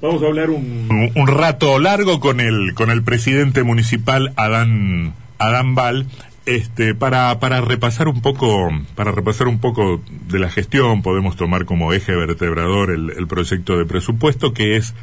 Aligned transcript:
Vamos 0.00 0.22
a 0.22 0.26
hablar 0.26 0.50
un, 0.50 1.10
un 1.12 1.26
rato 1.26 1.78
largo 1.80 2.20
con 2.20 2.38
el, 2.38 2.72
con 2.74 2.90
el 2.90 3.02
presidente 3.02 3.64
municipal 3.64 4.32
Adán, 4.36 5.12
Adán 5.38 5.74
Val, 5.74 6.06
este, 6.46 6.94
para, 6.94 7.40
para 7.40 7.60
repasar 7.60 8.06
un 8.06 8.22
poco, 8.22 8.70
para 8.94 9.10
repasar 9.10 9.48
un 9.48 9.58
poco 9.58 10.00
de 10.28 10.38
la 10.38 10.50
gestión, 10.50 11.02
podemos 11.02 11.34
tomar 11.34 11.64
como 11.64 11.92
eje 11.92 12.14
vertebrador 12.14 12.90
el, 12.90 13.10
el 13.10 13.26
proyecto 13.26 13.76
de 13.76 13.86
presupuesto 13.86 14.52
que 14.52 14.76
es 14.76 14.94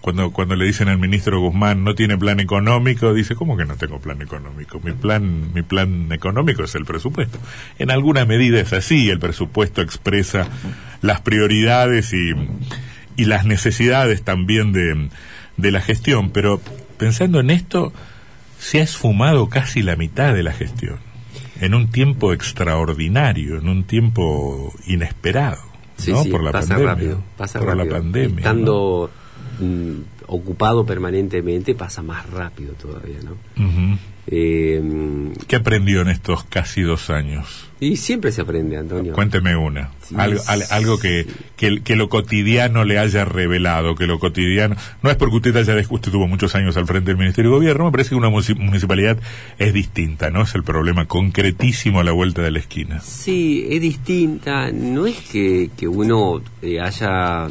cuando, 0.00 0.30
cuando 0.30 0.54
le 0.54 0.64
dicen 0.64 0.88
al 0.88 0.98
ministro 0.98 1.40
Guzmán 1.40 1.82
no 1.82 1.96
tiene 1.96 2.16
plan 2.16 2.38
económico, 2.38 3.12
dice, 3.12 3.34
¿cómo 3.34 3.56
que 3.56 3.64
no 3.64 3.74
tengo 3.74 3.98
plan 3.98 4.22
económico? 4.22 4.78
Mi 4.78 4.92
plan, 4.92 5.52
mi 5.52 5.62
plan 5.62 6.12
económico 6.12 6.62
es 6.62 6.76
el 6.76 6.84
presupuesto. 6.84 7.38
En 7.80 7.90
alguna 7.90 8.24
medida 8.24 8.60
es 8.60 8.72
así, 8.72 9.10
el 9.10 9.18
presupuesto 9.18 9.82
expresa 9.82 10.46
las 11.02 11.20
prioridades 11.22 12.12
y, 12.12 12.32
y 13.16 13.24
las 13.24 13.44
necesidades 13.46 14.22
también 14.22 14.72
de, 14.72 15.08
de 15.56 15.70
la 15.70 15.80
gestión, 15.80 16.30
pero 16.30 16.60
pensando 16.98 17.40
en 17.40 17.50
esto, 17.50 17.92
se 18.58 18.80
ha 18.80 18.82
esfumado 18.82 19.48
casi 19.48 19.82
la 19.82 19.96
mitad 19.96 20.34
de 20.34 20.42
la 20.42 20.52
gestión, 20.52 20.98
en 21.60 21.74
un 21.74 21.90
tiempo 21.90 22.32
extraordinario, 22.32 23.58
en 23.58 23.68
un 23.68 23.84
tiempo 23.84 24.72
inesperado, 24.86 25.60
Sí, 25.98 26.12
¿no? 26.12 26.22
sí, 26.24 26.28
por 26.30 26.42
la 26.42 26.52
pasa 26.52 26.68
pandemia. 26.74 26.92
rápido, 26.94 27.22
pasa 27.38 27.58
por 27.58 27.68
rápido. 27.68 27.84
la 27.86 27.90
pandemia. 28.00 28.36
Estando 28.38 29.10
mm, 29.60 29.92
ocupado 30.26 30.84
permanentemente 30.84 31.74
pasa 31.74 32.02
más 32.02 32.28
rápido 32.28 32.74
todavía, 32.74 33.16
¿no? 33.24 33.36
Eh, 34.26 34.80
mm, 34.82 35.32
¿Qué 35.46 35.56
aprendió 35.56 36.02
en 36.02 36.08
estos 36.08 36.44
casi 36.44 36.82
dos 36.82 37.08
años? 37.10 37.65
Y 37.78 37.96
siempre 37.96 38.32
se 38.32 38.40
aprende, 38.40 38.76
Antonio. 38.78 39.12
Cuénteme 39.12 39.54
una. 39.56 39.90
Sí, 40.02 40.14
algo 40.18 40.40
al- 40.46 40.64
algo 40.70 40.98
que, 40.98 41.26
que, 41.56 41.82
que 41.82 41.94
lo 41.96 42.08
cotidiano 42.08 42.84
le 42.84 42.98
haya 42.98 43.24
revelado, 43.24 43.94
que 43.94 44.06
lo 44.06 44.18
cotidiano... 44.18 44.76
No 45.02 45.10
es 45.10 45.16
porque 45.16 45.36
usted 45.36 45.56
haya... 45.56 45.74
Usted 45.90 46.10
tuvo 46.10 46.26
muchos 46.26 46.54
años 46.54 46.76
al 46.76 46.86
frente 46.86 47.10
del 47.10 47.18
Ministerio 47.18 47.50
de 47.50 47.56
Gobierno, 47.58 47.84
me 47.86 47.90
parece 47.92 48.10
que 48.10 48.14
una 48.16 48.28
munici- 48.30 48.56
municipalidad 48.56 49.18
es 49.58 49.74
distinta, 49.74 50.30
¿no? 50.30 50.42
Es 50.42 50.54
el 50.54 50.62
problema 50.64 51.06
concretísimo 51.06 52.00
a 52.00 52.04
la 52.04 52.12
vuelta 52.12 52.40
de 52.42 52.50
la 52.50 52.58
esquina. 52.60 53.00
Sí, 53.00 53.66
es 53.68 53.80
distinta. 53.80 54.70
No 54.72 55.06
es 55.06 55.16
que, 55.20 55.70
que 55.76 55.86
uno 55.88 56.40
eh, 56.62 56.80
haya... 56.80 57.48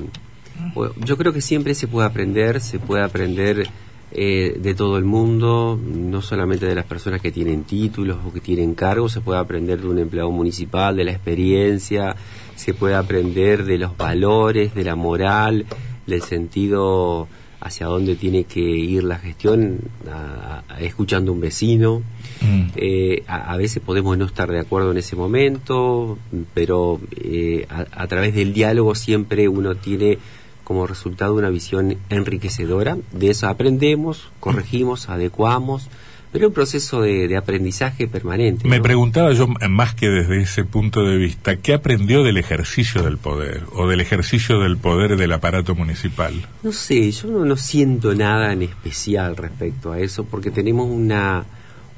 Yo 1.05 1.17
creo 1.17 1.33
que 1.33 1.41
siempre 1.41 1.75
se 1.75 1.88
puede 1.88 2.07
aprender, 2.07 2.61
se 2.61 2.80
puede 2.80 3.03
aprender 3.03 3.67
eh, 4.11 4.58
de 4.61 4.73
todo 4.75 4.98
el 4.98 5.03
mundo, 5.06 5.78
no 5.84 6.22
solamente 6.22 6.66
de 6.66 6.75
las 6.75 6.86
personas 6.86 7.22
que 7.22 7.31
tienen 7.31 7.64
títulos 7.64 8.17
o 8.25 8.31
que 8.31 8.39
tienen 8.39 8.73
cargos, 8.75 9.12
se 9.12 9.22
puede 9.22 9.39
aprender 9.39 9.81
de 9.81 9.88
un 9.88 10.00
empleado 10.00 10.31
municipal, 10.31 10.95
de 10.95 11.03
la 11.03 11.12
experiencia, 11.12 12.16
se 12.56 12.73
puede 12.73 12.95
aprender 12.95 13.66
de 13.66 13.78
los 13.78 13.97
valores, 13.97 14.73
de 14.73 14.84
la 14.84 14.95
moral, 14.95 15.66
del 16.08 16.22
sentido 16.22 17.28
hacia 17.59 17.88
dónde 17.88 18.16
tiene 18.16 18.44
que 18.44 18.59
ir 18.59 19.03
la 19.03 19.17
gestión, 19.17 19.80
a- 20.12 20.62
a- 20.69 20.80
escuchando 20.81 21.31
a 21.31 21.36
un 21.36 21.42
vecino. 21.42 22.03
Mm. 22.42 22.67
Eh, 22.75 23.23
a, 23.28 23.53
a 23.53 23.58
veces 23.58 23.81
podemos 23.84 24.16
no 24.17 24.25
estar 24.25 24.50
de 24.52 24.59
acuerdo 24.59 24.92
en 24.92 24.97
ese 24.97 25.16
momento, 25.16 26.19
pero 26.53 27.00
eh, 27.17 27.66
a 27.69 28.08
través 28.08 28.36
del 28.36 28.53
diálogo 28.53 28.94
siempre 28.94 29.47
uno 29.50 29.73
tiene 29.75 30.19
como 30.66 30.88
resultado 30.88 31.35
una 31.35 31.49
visión 31.49 31.97
enriquecedora. 32.09 32.97
De 33.13 33.30
eso 33.30 33.47
aprendemos, 33.47 34.30
corregimos, 34.41 35.07
adecuamos, 35.07 35.89
pero 36.33 36.47
es 36.47 36.49
un 36.49 36.53
proceso 36.53 37.02
de, 37.02 37.30
de 37.30 37.38
aprendizaje 37.38 38.09
permanente. 38.09 38.67
Me 38.67 38.77
¿no? 38.77 38.83
preguntaba 38.83 39.31
yo, 39.31 39.47
más 39.69 39.95
que 39.95 40.09
desde 40.09 40.41
ese 40.41 40.66
punto 40.66 41.05
de 41.05 41.16
vista, 41.16 41.55
¿qué 41.55 41.73
aprendió 41.73 42.23
del 42.23 42.35
ejercicio 42.35 43.03
del 43.03 43.17
poder 43.17 43.63
o 43.73 43.88
del 43.88 44.02
ejercicio 44.02 44.59
del 44.59 44.75
poder 44.75 45.16
del 45.16 45.31
aparato 45.31 45.75
municipal? 45.75 46.33
No 46.61 46.73
sé, 46.73 47.09
yo 47.11 47.29
no, 47.29 47.45
no 47.45 47.55
siento 47.55 48.13
nada 48.16 48.52
en 48.52 48.63
especial 48.63 49.38
respecto 49.38 49.94
a 49.94 50.00
eso, 50.00 50.25
porque 50.25 50.52
tenemos 50.52 50.89
una, 50.89 51.45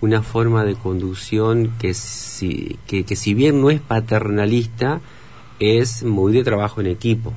una 0.01 0.21
forma 0.21 0.65
de 0.65 0.75
conducción 0.75 1.71
que 1.79 1.93
si, 1.93 2.77
que, 2.85 3.05
que 3.05 3.15
si 3.15 3.33
bien 3.33 3.59
no 3.59 3.71
es 3.71 3.79
paternalista, 3.79 5.01
es 5.59 6.03
muy 6.03 6.33
de 6.33 6.43
trabajo 6.43 6.81
en 6.81 6.87
equipo. 6.87 7.33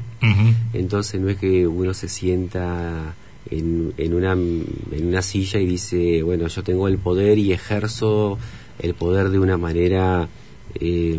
Entonces 0.73 1.21
no 1.21 1.29
es 1.29 1.39
que 1.39 1.67
uno 1.67 1.95
se 1.95 2.09
sienta 2.09 3.15
en, 3.51 3.95
en, 3.97 4.15
una, 4.15 4.33
en 4.33 5.07
una 5.07 5.23
silla 5.23 5.59
y 5.61 5.67
dice, 5.67 6.23
bueno, 6.23 6.47
yo 6.47 6.63
tengo 6.63 6.89
el 6.89 6.99
poder 6.99 7.39
y 7.39 7.53
ejerzo 7.53 8.39
el 8.79 8.95
poder 8.95 9.31
de 9.31 9.39
una 9.39 9.57
manera 9.57 10.29
eh, 10.75 11.19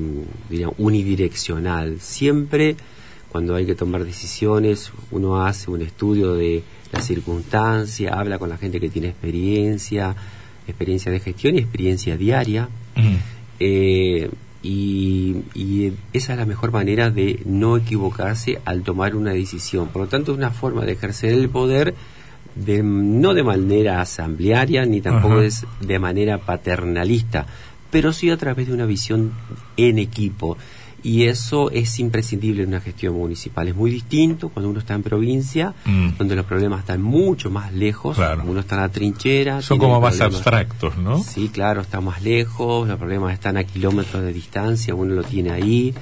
diría, 0.49 0.69
unidireccional. 0.77 1.99
Siempre 1.99 2.75
cuando 3.31 3.55
hay 3.55 3.65
que 3.65 3.75
tomar 3.75 4.03
decisiones, 4.03 4.91
uno 5.09 5.45
hace 5.45 5.71
un 5.71 5.81
estudio 5.81 6.33
de 6.33 6.63
la 6.91 7.01
circunstancia, 7.01 8.13
habla 8.13 8.37
con 8.37 8.49
la 8.49 8.57
gente 8.57 8.81
que 8.81 8.89
tiene 8.89 9.07
experiencia, 9.07 10.13
experiencia 10.67 11.11
de 11.13 11.21
gestión 11.21 11.55
y 11.55 11.59
experiencia 11.59 12.17
diaria. 12.17 12.67
Eh, 13.57 14.29
y, 14.63 15.43
y 15.53 15.93
esa 16.13 16.33
es 16.33 16.39
la 16.39 16.45
mejor 16.45 16.71
manera 16.71 17.09
de 17.09 17.41
no 17.45 17.77
equivocarse 17.77 18.61
al 18.65 18.83
tomar 18.83 19.15
una 19.15 19.31
decisión. 19.31 19.87
Por 19.87 20.03
lo 20.03 20.07
tanto, 20.07 20.31
es 20.31 20.37
una 20.37 20.51
forma 20.51 20.85
de 20.85 20.93
ejercer 20.93 21.33
el 21.33 21.49
poder 21.49 21.95
de, 22.55 22.83
no 22.83 23.33
de 23.33 23.43
manera 23.43 24.01
asamblearia 24.01 24.85
ni 24.85 25.01
tampoco 25.01 25.35
Ajá. 25.35 25.45
es 25.45 25.65
de 25.79 25.99
manera 25.99 26.37
paternalista, 26.37 27.45
pero 27.89 28.13
sí 28.13 28.29
a 28.29 28.37
través 28.37 28.67
de 28.67 28.73
una 28.73 28.85
visión 28.85 29.31
en 29.77 29.99
equipo. 29.99 30.57
Y 31.03 31.23
eso 31.23 31.71
es 31.71 31.97
imprescindible 31.99 32.61
en 32.61 32.69
una 32.69 32.79
gestión 32.79 33.15
municipal. 33.15 33.67
Es 33.67 33.75
muy 33.75 33.89
distinto 33.89 34.49
cuando 34.49 34.69
uno 34.69 34.79
está 34.79 34.93
en 34.93 35.01
provincia, 35.01 35.73
Mm. 35.85 36.09
donde 36.19 36.35
los 36.35 36.45
problemas 36.45 36.81
están 36.81 37.01
mucho 37.01 37.49
más 37.49 37.73
lejos. 37.73 38.17
Claro. 38.17 38.43
Uno 38.45 38.59
está 38.59 38.75
en 38.75 38.81
la 38.81 38.89
trinchera. 38.89 39.61
Son 39.63 39.79
como 39.79 39.99
más 39.99 40.15
problemas- 40.15 40.35
abstractos, 40.35 40.97
¿no? 40.97 41.23
Sí, 41.23 41.49
claro, 41.49 41.81
está 41.81 42.01
más 42.01 42.21
lejos, 42.21 42.87
los 42.87 42.99
problemas 42.99 43.33
están 43.33 43.57
a 43.57 43.63
kilómetros 43.63 44.21
de 44.23 44.31
distancia, 44.31 44.93
uno 44.93 45.15
lo 45.15 45.23
tiene 45.23 45.49
ahí. 45.51 45.93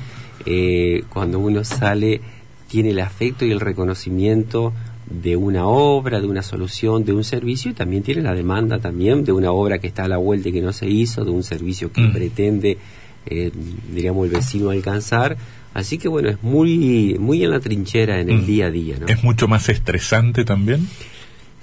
Eh, 0.46 1.04
cuando 1.10 1.40
uno 1.40 1.64
sale, 1.64 2.22
tiene 2.68 2.90
el 2.90 3.00
afecto 3.00 3.46
y 3.46 3.52
el 3.52 3.60
reconocimiento 3.60 4.74
de 5.10 5.36
una 5.36 5.66
obra, 5.66 6.20
de 6.22 6.28
una 6.28 6.44
solución, 6.44 7.04
de 7.04 7.14
un 7.14 7.24
servicio 7.24 7.72
y 7.72 7.74
también 7.74 8.04
tiene 8.04 8.22
la 8.22 8.34
demanda 8.36 8.80
también 8.80 9.24
de 9.26 9.32
una 9.32 9.52
obra 9.52 9.80
que 9.80 9.88
está 9.88 10.04
a 10.04 10.08
la 10.08 10.18
vuelta 10.18 10.50
y 10.50 10.52
que 10.52 10.62
no 10.62 10.72
se 10.72 10.88
hizo, 10.88 11.26
de 11.26 11.32
un 11.32 11.42
servicio 11.44 11.92
que 11.92 12.02
Mm. 12.02 12.12
pretende, 12.14 12.78
eh, 13.26 13.52
diríamos, 13.94 14.26
el 14.28 14.34
vecino 14.34 14.70
alcanzar. 14.70 15.38
Así 15.74 15.98
que 15.98 16.08
bueno, 16.08 16.30
es 16.30 16.42
muy, 16.42 17.16
muy 17.20 17.44
en 17.44 17.52
la 17.52 17.60
trinchera 17.60 18.20
en 18.20 18.30
el 18.30 18.42
Mm. 18.42 18.46
día 18.46 18.66
a 18.68 18.72
día, 18.72 18.98
¿no? 19.00 19.08
¿Es 19.08 19.24
mucho 19.24 19.48
más 19.48 19.70
estresante 19.70 20.44
también? 20.44 20.88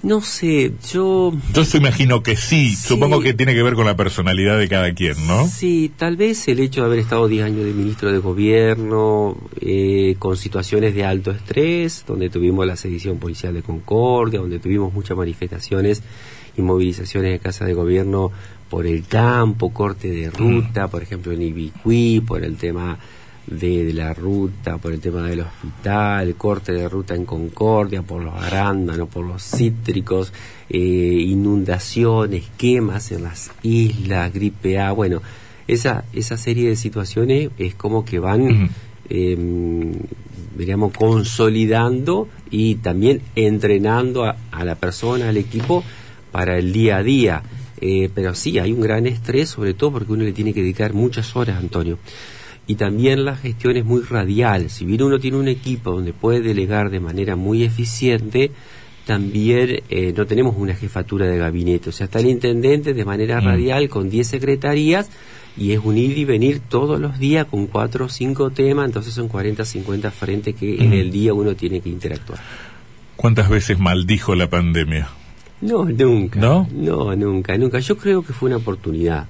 No 0.02 0.20
sé, 0.20 0.72
yo 0.92 1.32
Yo 1.54 1.64
se 1.64 1.78
imagino 1.78 2.22
que 2.22 2.36
sí. 2.36 2.68
Sí. 2.68 2.76
Supongo 2.76 3.20
que 3.20 3.32
tiene 3.34 3.54
que 3.54 3.62
ver 3.62 3.74
con 3.74 3.86
la 3.86 3.96
personalidad 3.96 4.58
de 4.58 4.68
cada 4.68 4.92
quien, 4.92 5.26
¿no? 5.26 5.48
Sí, 5.48 5.90
tal 5.96 6.16
vez 6.16 6.46
el 6.48 6.60
hecho 6.60 6.82
de 6.82 6.86
haber 6.86 6.98
estado 7.00 7.26
10 7.26 7.44
años 7.44 7.64
de 7.64 7.72
ministro 7.72 8.12
de 8.12 8.18
gobierno, 8.18 9.36
eh, 9.60 10.14
con 10.18 10.36
situaciones 10.36 10.94
de 10.94 11.04
alto 11.04 11.30
estrés, 11.32 12.04
donde 12.06 12.28
tuvimos 12.30 12.66
la 12.66 12.76
sedición 12.76 13.18
policial 13.18 13.54
de 13.54 13.62
Concordia, 13.62 14.38
donde 14.38 14.58
tuvimos 14.60 14.92
muchas 14.92 15.16
manifestaciones 15.16 16.02
y 16.56 16.62
movilizaciones 16.62 17.32
de 17.32 17.38
casa 17.38 17.64
de 17.64 17.74
gobierno 17.74 18.30
por 18.68 18.86
el 18.86 19.06
campo, 19.06 19.72
corte 19.72 20.08
de 20.10 20.30
ruta, 20.30 20.88
por 20.88 21.02
ejemplo 21.02 21.32
en 21.32 21.42
Ibicuí, 21.42 22.20
por 22.20 22.42
el 22.42 22.56
tema 22.56 22.98
de, 23.46 23.84
de 23.84 23.92
la 23.92 24.12
ruta, 24.12 24.78
por 24.78 24.92
el 24.92 25.00
tema 25.00 25.22
del 25.22 25.40
hospital, 25.40 26.34
corte 26.34 26.72
de 26.72 26.88
ruta 26.88 27.14
en 27.14 27.24
Concordia, 27.24 28.02
por 28.02 28.22
los 28.22 28.34
arándanos, 28.34 29.08
por 29.08 29.24
los 29.24 29.42
cítricos, 29.42 30.32
eh, 30.68 30.78
inundaciones, 30.78 32.44
quemas 32.56 33.12
en 33.12 33.22
las 33.22 33.52
islas, 33.62 34.32
gripe 34.32 34.78
A, 34.80 34.92
bueno, 34.92 35.22
esa, 35.68 36.04
esa 36.12 36.36
serie 36.36 36.68
de 36.68 36.76
situaciones 36.76 37.50
es 37.58 37.74
como 37.74 38.04
que 38.04 38.18
van, 38.18 38.70
eh, 39.08 39.92
diríamos, 40.56 40.92
consolidando 40.92 42.28
y 42.50 42.76
también 42.76 43.20
entrenando 43.36 44.24
a, 44.24 44.36
a 44.50 44.64
la 44.64 44.74
persona, 44.74 45.28
al 45.28 45.36
equipo, 45.36 45.84
para 46.36 46.58
el 46.58 46.70
día 46.70 46.98
a 46.98 47.02
día. 47.02 47.42
Eh, 47.80 48.10
pero 48.14 48.34
sí, 48.34 48.58
hay 48.58 48.70
un 48.72 48.82
gran 48.82 49.06
estrés, 49.06 49.48
sobre 49.48 49.72
todo 49.72 49.92
porque 49.92 50.12
uno 50.12 50.22
le 50.22 50.32
tiene 50.34 50.52
que 50.52 50.60
dedicar 50.60 50.92
muchas 50.92 51.34
horas, 51.34 51.56
Antonio. 51.56 51.98
Y 52.66 52.74
también 52.74 53.24
la 53.24 53.36
gestión 53.36 53.74
es 53.78 53.86
muy 53.86 54.02
radial. 54.02 54.68
Si 54.68 54.84
bien 54.84 55.02
uno 55.02 55.18
tiene 55.18 55.38
un 55.38 55.48
equipo 55.48 55.92
donde 55.92 56.12
puede 56.12 56.40
delegar 56.42 56.90
de 56.90 57.00
manera 57.00 57.36
muy 57.36 57.62
eficiente, 57.64 58.50
también 59.06 59.80
eh, 59.88 60.12
no 60.14 60.26
tenemos 60.26 60.56
una 60.58 60.74
jefatura 60.74 61.24
de 61.26 61.38
gabinete. 61.38 61.88
O 61.88 61.92
sea, 61.92 62.04
está 62.04 62.18
el 62.18 62.26
intendente 62.26 62.92
de 62.92 63.04
manera 63.06 63.40
Mm. 63.40 63.44
radial 63.46 63.88
con 63.88 64.10
10 64.10 64.26
secretarías 64.26 65.08
y 65.56 65.72
es 65.72 65.80
un 65.82 65.96
ir 65.96 66.18
y 66.18 66.26
venir 66.26 66.60
todos 66.68 67.00
los 67.00 67.18
días 67.18 67.46
con 67.46 67.66
4 67.66 68.04
o 68.04 68.08
5 68.10 68.50
temas. 68.50 68.84
Entonces 68.84 69.14
son 69.14 69.28
40, 69.28 69.64
50 69.64 70.10
frentes 70.10 70.54
que 70.54 70.76
en 70.82 70.90
Mm. 70.90 70.92
el 70.92 71.10
día 71.10 71.32
uno 71.32 71.54
tiene 71.54 71.80
que 71.80 71.88
interactuar. 71.88 72.40
¿Cuántas 73.16 73.48
veces 73.48 73.78
maldijo 73.78 74.34
la 74.34 74.50
pandemia? 74.50 75.08
No, 75.60 75.84
nunca. 75.86 76.38
¿No? 76.40 76.68
No, 76.72 77.14
nunca, 77.16 77.56
nunca. 77.56 77.78
Yo 77.78 77.96
creo 77.96 78.22
que 78.22 78.32
fue 78.32 78.48
una 78.48 78.58
oportunidad. 78.58 79.26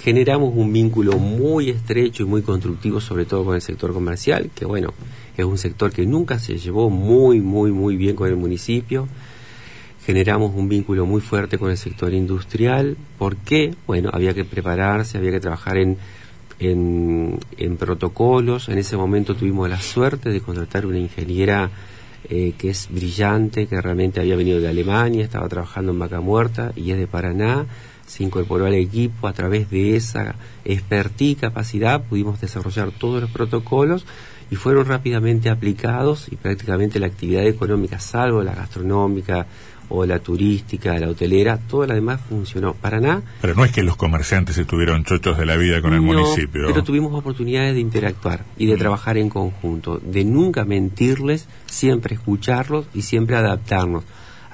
generamos 0.00 0.52
un 0.54 0.72
vínculo 0.72 1.18
muy 1.18 1.68
estrecho 1.70 2.22
y 2.22 2.26
muy 2.26 2.42
constructivo, 2.42 3.00
sobre 3.00 3.24
todo 3.24 3.44
con 3.44 3.56
el 3.56 3.60
sector 3.60 3.92
comercial, 3.92 4.50
que 4.54 4.64
bueno, 4.64 4.94
es 5.36 5.44
un 5.44 5.58
sector 5.58 5.90
que 5.90 6.06
nunca 6.06 6.38
se 6.38 6.58
llevó 6.58 6.90
muy, 6.90 7.40
muy, 7.40 7.72
muy 7.72 7.96
bien 7.96 8.14
con 8.14 8.28
el 8.28 8.36
municipio. 8.36 9.08
Generamos 10.04 10.52
un 10.54 10.68
vínculo 10.68 11.04
muy 11.06 11.20
fuerte 11.20 11.58
con 11.58 11.70
el 11.72 11.76
sector 11.76 12.14
industrial. 12.14 12.96
¿Por 13.18 13.34
qué? 13.36 13.74
Bueno, 13.88 14.10
había 14.12 14.32
que 14.32 14.44
prepararse, 14.44 15.18
había 15.18 15.32
que 15.32 15.40
trabajar 15.40 15.76
en, 15.78 15.96
en, 16.60 17.40
en 17.58 17.76
protocolos. 17.76 18.68
En 18.68 18.78
ese 18.78 18.96
momento 18.96 19.34
tuvimos 19.34 19.68
la 19.68 19.80
suerte 19.80 20.30
de 20.30 20.40
contratar 20.40 20.86
una 20.86 21.00
ingeniera 21.00 21.70
eh, 22.28 22.54
que 22.58 22.70
es 22.70 22.88
brillante, 22.90 23.66
que 23.66 23.80
realmente 23.80 24.20
había 24.20 24.36
venido 24.36 24.60
de 24.60 24.68
Alemania, 24.68 25.24
estaba 25.24 25.48
trabajando 25.48 25.92
en 25.92 25.98
Vaca 25.98 26.20
Muerta 26.20 26.72
y 26.76 26.90
es 26.90 26.98
de 26.98 27.06
Paraná. 27.06 27.66
Se 28.06 28.22
incorporó 28.22 28.66
al 28.66 28.74
equipo 28.74 29.26
a 29.26 29.32
través 29.32 29.68
de 29.70 29.96
esa 29.96 30.36
expertise 30.64 31.32
y 31.32 31.36
capacidad. 31.36 32.02
Pudimos 32.02 32.40
desarrollar 32.40 32.92
todos 32.92 33.20
los 33.20 33.30
protocolos 33.30 34.06
y 34.50 34.56
fueron 34.56 34.86
rápidamente 34.86 35.50
aplicados 35.50 36.28
y 36.30 36.36
prácticamente 36.36 37.00
la 37.00 37.06
actividad 37.06 37.44
económica, 37.46 37.98
salvo 37.98 38.42
la 38.42 38.54
gastronómica 38.54 39.46
o 39.88 40.04
la 40.04 40.18
turística, 40.18 40.98
la 40.98 41.08
hotelera, 41.08 41.58
todo 41.58 41.86
lo 41.86 41.94
demás 41.94 42.20
funcionó. 42.28 42.74
Paraná. 42.74 43.22
Pero 43.40 43.54
no 43.54 43.64
es 43.64 43.72
que 43.72 43.82
los 43.82 43.96
comerciantes 43.96 44.58
estuvieron 44.58 45.04
chochos 45.04 45.38
de 45.38 45.46
la 45.46 45.56
vida 45.56 45.80
con 45.80 45.94
el 45.94 46.00
municipio. 46.00 46.66
Pero 46.68 46.84
tuvimos 46.84 47.14
oportunidades 47.14 47.74
de 47.74 47.80
interactuar 47.80 48.44
y 48.56 48.66
de 48.66 48.76
mm. 48.76 48.78
trabajar 48.78 49.18
en 49.18 49.28
conjunto, 49.28 49.98
de 49.98 50.24
nunca 50.24 50.64
mentirles, 50.64 51.48
siempre 51.66 52.14
escucharlos 52.14 52.86
y 52.94 53.02
siempre 53.02 53.36
adaptarnos 53.36 54.04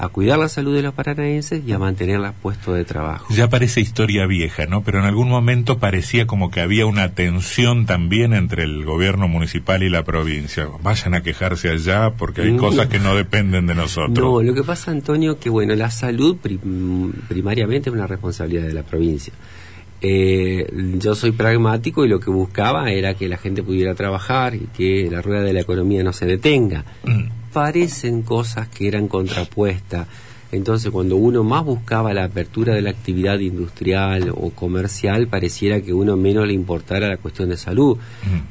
a 0.02 0.08
cuidar 0.08 0.36
la 0.36 0.48
salud 0.48 0.74
de 0.74 0.82
los 0.82 0.94
paranaenses 0.94 1.62
y 1.64 1.70
a 1.70 1.78
mantenerla 1.78 2.32
puesto 2.32 2.72
de 2.72 2.84
trabajo. 2.84 3.32
Ya 3.32 3.48
parece 3.48 3.80
historia 3.80 4.26
vieja, 4.26 4.66
¿no? 4.66 4.82
Pero 4.82 4.98
en 4.98 5.04
algún 5.04 5.28
momento 5.28 5.78
parecía 5.78 6.26
como 6.26 6.50
que 6.50 6.60
había 6.60 6.86
una 6.86 7.14
tensión 7.14 7.86
también 7.86 8.32
entre 8.32 8.64
el 8.64 8.84
gobierno 8.84 9.28
municipal 9.28 9.84
y 9.84 9.88
la 9.88 10.02
provincia. 10.02 10.66
Vayan 10.82 11.14
a 11.14 11.22
quejarse 11.22 11.70
allá 11.70 12.14
porque 12.18 12.42
hay 12.42 12.56
cosas 12.56 12.88
que 12.88 12.98
no 12.98 13.14
dependen 13.14 13.68
de 13.68 13.76
nosotros. 13.76 14.18
No, 14.18 14.42
lo 14.42 14.54
que 14.54 14.64
pasa, 14.64 14.90
Antonio, 14.90 15.38
que 15.38 15.50
bueno, 15.50 15.72
la 15.76 15.92
salud 15.92 16.36
primariamente 17.28 17.88
es 17.88 17.94
una 17.94 18.08
responsabilidad 18.08 18.64
de 18.64 18.74
la 18.74 18.82
provincia. 18.82 19.32
Eh, 20.00 20.66
yo 20.98 21.14
soy 21.14 21.30
pragmático 21.30 22.04
y 22.04 22.08
lo 22.08 22.18
que 22.18 22.32
buscaba 22.32 22.90
era 22.90 23.14
que 23.14 23.28
la 23.28 23.36
gente 23.36 23.62
pudiera 23.62 23.94
trabajar 23.94 24.56
y 24.56 24.66
que 24.76 25.08
la 25.08 25.22
rueda 25.22 25.42
de 25.42 25.52
la 25.52 25.60
economía 25.60 26.02
no 26.02 26.12
se 26.12 26.26
detenga. 26.26 26.84
Mm 27.04 27.41
parecen 27.52 28.22
cosas 28.22 28.68
que 28.68 28.88
eran 28.88 29.08
contrapuestas. 29.08 30.06
Entonces, 30.52 30.90
cuando 30.90 31.16
uno 31.16 31.42
más 31.44 31.64
buscaba 31.64 32.12
la 32.12 32.24
apertura 32.24 32.74
de 32.74 32.82
la 32.82 32.90
actividad 32.90 33.38
industrial 33.38 34.34
o 34.36 34.50
comercial, 34.50 35.26
pareciera 35.26 35.80
que 35.80 35.94
uno 35.94 36.18
menos 36.18 36.46
le 36.46 36.52
importara 36.52 37.08
la 37.08 37.16
cuestión 37.16 37.48
de 37.48 37.56
salud. 37.56 37.96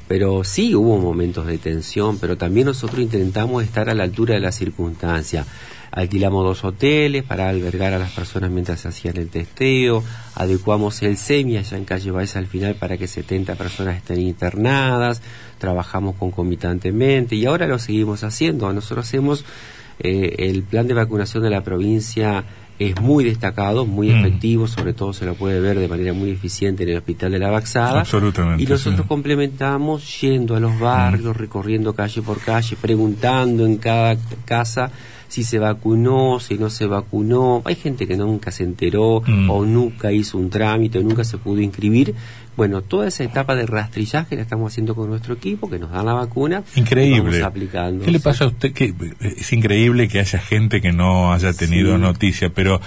Pero 0.08 0.44
sí 0.44 0.74
hubo 0.74 0.98
momentos 0.98 1.46
de 1.46 1.60
tensión, 1.60 2.18
pero 2.18 2.38
también 2.38 2.66
nosotros 2.66 3.00
intentamos 3.00 3.64
estar 3.64 3.88
a 3.88 3.94
la 3.94 4.04
altura 4.04 4.34
de 4.34 4.42
la 4.42 4.52
circunstancia. 4.52 5.46
Alquilamos 5.92 6.44
dos 6.44 6.64
hoteles 6.64 7.24
para 7.24 7.50
albergar 7.50 7.94
a 7.94 8.00
las 8.00 8.12
personas 8.12 8.50
mientras 8.50 8.80
se 8.80 8.88
hacían 8.88 9.18
el 9.18 9.30
testeo, 9.30 10.04
adecuamos 10.36 11.04
el 11.04 11.18
SEMI 11.18 11.58
allá 11.58 11.78
en 11.78 11.84
Calle 11.84 12.12
Baeza 12.12 12.40
al 12.40 12.48
final 12.48 12.76
para 12.76 12.98
que 12.98 13.08
70 13.08 13.56
personas 13.56 13.98
estén 13.98 14.22
internadas, 14.22 15.22
trabajamos 15.60 16.16
concomitantemente 16.16 17.36
y 17.36 17.46
ahora 17.46 17.68
lo 17.68 17.78
seguimos 17.78 18.24
haciendo. 18.24 18.72
Nosotros 18.72 19.06
hacemos 19.06 19.44
eh, 20.04 20.36
el 20.50 20.64
plan 20.64 20.88
de 20.88 20.94
vacunación 20.94 21.44
de 21.44 21.50
la 21.50 21.64
provincia 21.64 22.44
es 22.80 23.00
muy 23.00 23.24
destacado, 23.24 23.86
muy 23.86 24.10
mm. 24.10 24.18
efectivo, 24.18 24.68
sobre 24.68 24.94
todo 24.94 25.14
se 25.14 25.26
lo 25.26 25.36
puede 25.36 25.60
ver 25.60 25.78
de 25.78 25.88
manera 25.88 26.14
muy 26.14 26.32
eficiente 26.32 26.84
en 26.84 26.90
el 26.90 26.98
Hospital 26.98 27.32
de 27.32 27.40
la 27.40 27.52
Baxada. 27.52 28.00
Absolutamente. 28.02 28.64
Y 28.64 28.66
nosotros 28.66 29.06
complementamos 29.06 30.22
yendo 30.22 30.56
a 30.56 30.60
los 30.60 30.80
barrios, 30.80 31.36
mm. 31.36 31.40
recorriendo 31.40 31.94
calle 31.94 32.22
por 32.22 32.40
calle, 32.40 32.76
preguntando 32.82 33.66
en 33.66 33.78
cada 33.78 34.18
casa 34.46 34.92
si 35.28 35.44
se 35.44 35.60
vacunó, 35.60 36.40
si 36.40 36.58
no 36.58 36.70
se 36.70 36.88
vacunó. 36.88 37.62
Hay 37.66 37.76
gente 37.76 38.08
que 38.08 38.18
nunca 38.18 38.52
se 38.52 38.64
enteró 38.64 39.22
mm. 39.26 39.50
o 39.50 39.66
nunca 39.66 40.12
hizo 40.12 40.38
un 40.38 40.50
trámite, 40.50 41.00
o 41.00 41.04
nunca 41.04 41.24
se 41.24 41.38
pudo 41.38 41.62
inscribir. 41.62 42.16
Bueno, 42.62 42.84
toda 42.84 43.08
esa 43.08 43.24
etapa 43.24 43.56
de 43.56 43.66
rastrillaje 43.66 44.36
la 44.36 44.44
estamos 44.44 44.72
haciendo 44.72 44.94
con 44.94 45.10
nuestro 45.10 45.34
equipo, 45.34 45.68
que 45.68 45.80
nos 45.80 45.90
dan 45.90 46.06
la 46.06 46.14
vacuna. 46.14 46.62
Increíble. 46.76 47.42
aplicando. 47.42 48.06
¿Qué 48.06 48.12
le 48.12 48.20
pasa 48.20 48.44
a 48.44 48.50
usted? 48.50 48.72
Que 48.72 48.94
es 49.20 49.52
increíble 49.52 50.08
que 50.08 50.20
haya 50.20 50.38
gente 50.38 50.80
que 50.80 50.92
no 50.92 51.34
haya 51.34 51.54
tenido 51.54 51.98
noticia, 51.98 52.50
pero 52.50 52.80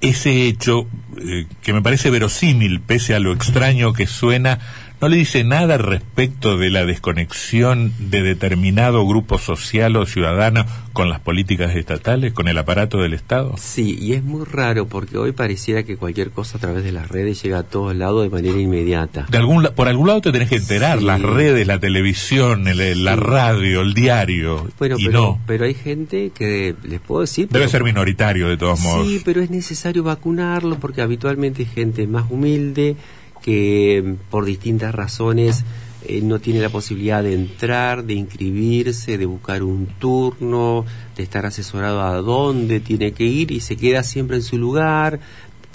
ese 0.00 0.46
hecho, 0.46 0.86
eh, 1.18 1.44
que 1.62 1.74
me 1.74 1.82
parece 1.82 2.08
verosímil, 2.08 2.80
pese 2.80 3.14
a 3.14 3.20
lo 3.20 3.34
extraño 3.34 3.92
que 3.92 4.06
suena, 4.06 4.58
no 5.04 5.10
le 5.10 5.18
dice 5.18 5.44
nada 5.44 5.76
respecto 5.76 6.56
de 6.56 6.70
la 6.70 6.86
desconexión 6.86 7.92
de 7.98 8.22
determinado 8.22 9.06
grupo 9.06 9.36
social 9.36 9.96
o 9.96 10.06
ciudadano 10.06 10.64
con 10.94 11.10
las 11.10 11.20
políticas 11.20 11.76
estatales, 11.76 12.32
con 12.32 12.48
el 12.48 12.56
aparato 12.56 13.02
del 13.02 13.12
Estado. 13.12 13.54
Sí, 13.58 13.98
y 14.00 14.14
es 14.14 14.24
muy 14.24 14.46
raro 14.46 14.86
porque 14.86 15.18
hoy 15.18 15.32
pareciera 15.32 15.82
que 15.82 15.98
cualquier 15.98 16.30
cosa 16.30 16.56
a 16.56 16.60
través 16.62 16.84
de 16.84 16.92
las 16.92 17.10
redes 17.10 17.42
llega 17.42 17.58
a 17.58 17.62
todos 17.64 17.94
lados 17.94 18.22
de 18.22 18.30
manera 18.30 18.58
inmediata. 18.58 19.26
De 19.28 19.36
algún, 19.36 19.68
por 19.76 19.88
algún 19.88 20.06
lado 20.06 20.22
te 20.22 20.32
tenés 20.32 20.48
que 20.48 20.56
enterar, 20.56 21.02
las 21.02 21.20
redes, 21.20 21.66
la 21.66 21.78
televisión, 21.78 22.64
la 22.64 23.16
radio, 23.16 23.82
el 23.82 23.92
diario. 23.92 24.66
Bueno, 24.78 24.96
y 24.98 25.04
pero, 25.04 25.20
no. 25.20 25.40
pero 25.46 25.66
hay 25.66 25.74
gente 25.74 26.32
que 26.34 26.76
les 26.82 27.00
puedo 27.00 27.20
decir. 27.20 27.50
Debe 27.50 27.68
ser 27.68 27.84
minoritario 27.84 28.48
de 28.48 28.56
todos 28.56 28.80
modos. 28.80 29.06
Sí, 29.06 29.20
pero 29.22 29.42
es 29.42 29.50
necesario 29.50 30.02
vacunarlo 30.02 30.78
porque 30.78 31.02
habitualmente 31.02 31.64
hay 31.64 31.68
gente 31.68 32.06
más 32.06 32.24
humilde 32.30 32.96
que 33.44 34.16
por 34.30 34.46
distintas 34.46 34.94
razones 34.94 35.64
eh, 36.06 36.22
no 36.22 36.38
tiene 36.38 36.60
la 36.60 36.70
posibilidad 36.70 37.22
de 37.22 37.34
entrar, 37.34 38.04
de 38.04 38.14
inscribirse, 38.14 39.18
de 39.18 39.26
buscar 39.26 39.62
un 39.62 39.86
turno, 39.98 40.86
de 41.14 41.24
estar 41.24 41.44
asesorado 41.44 42.00
a 42.00 42.16
dónde 42.22 42.80
tiene 42.80 43.12
que 43.12 43.24
ir 43.24 43.50
y 43.50 43.60
se 43.60 43.76
queda 43.76 44.02
siempre 44.02 44.38
en 44.38 44.42
su 44.42 44.56
lugar, 44.56 45.20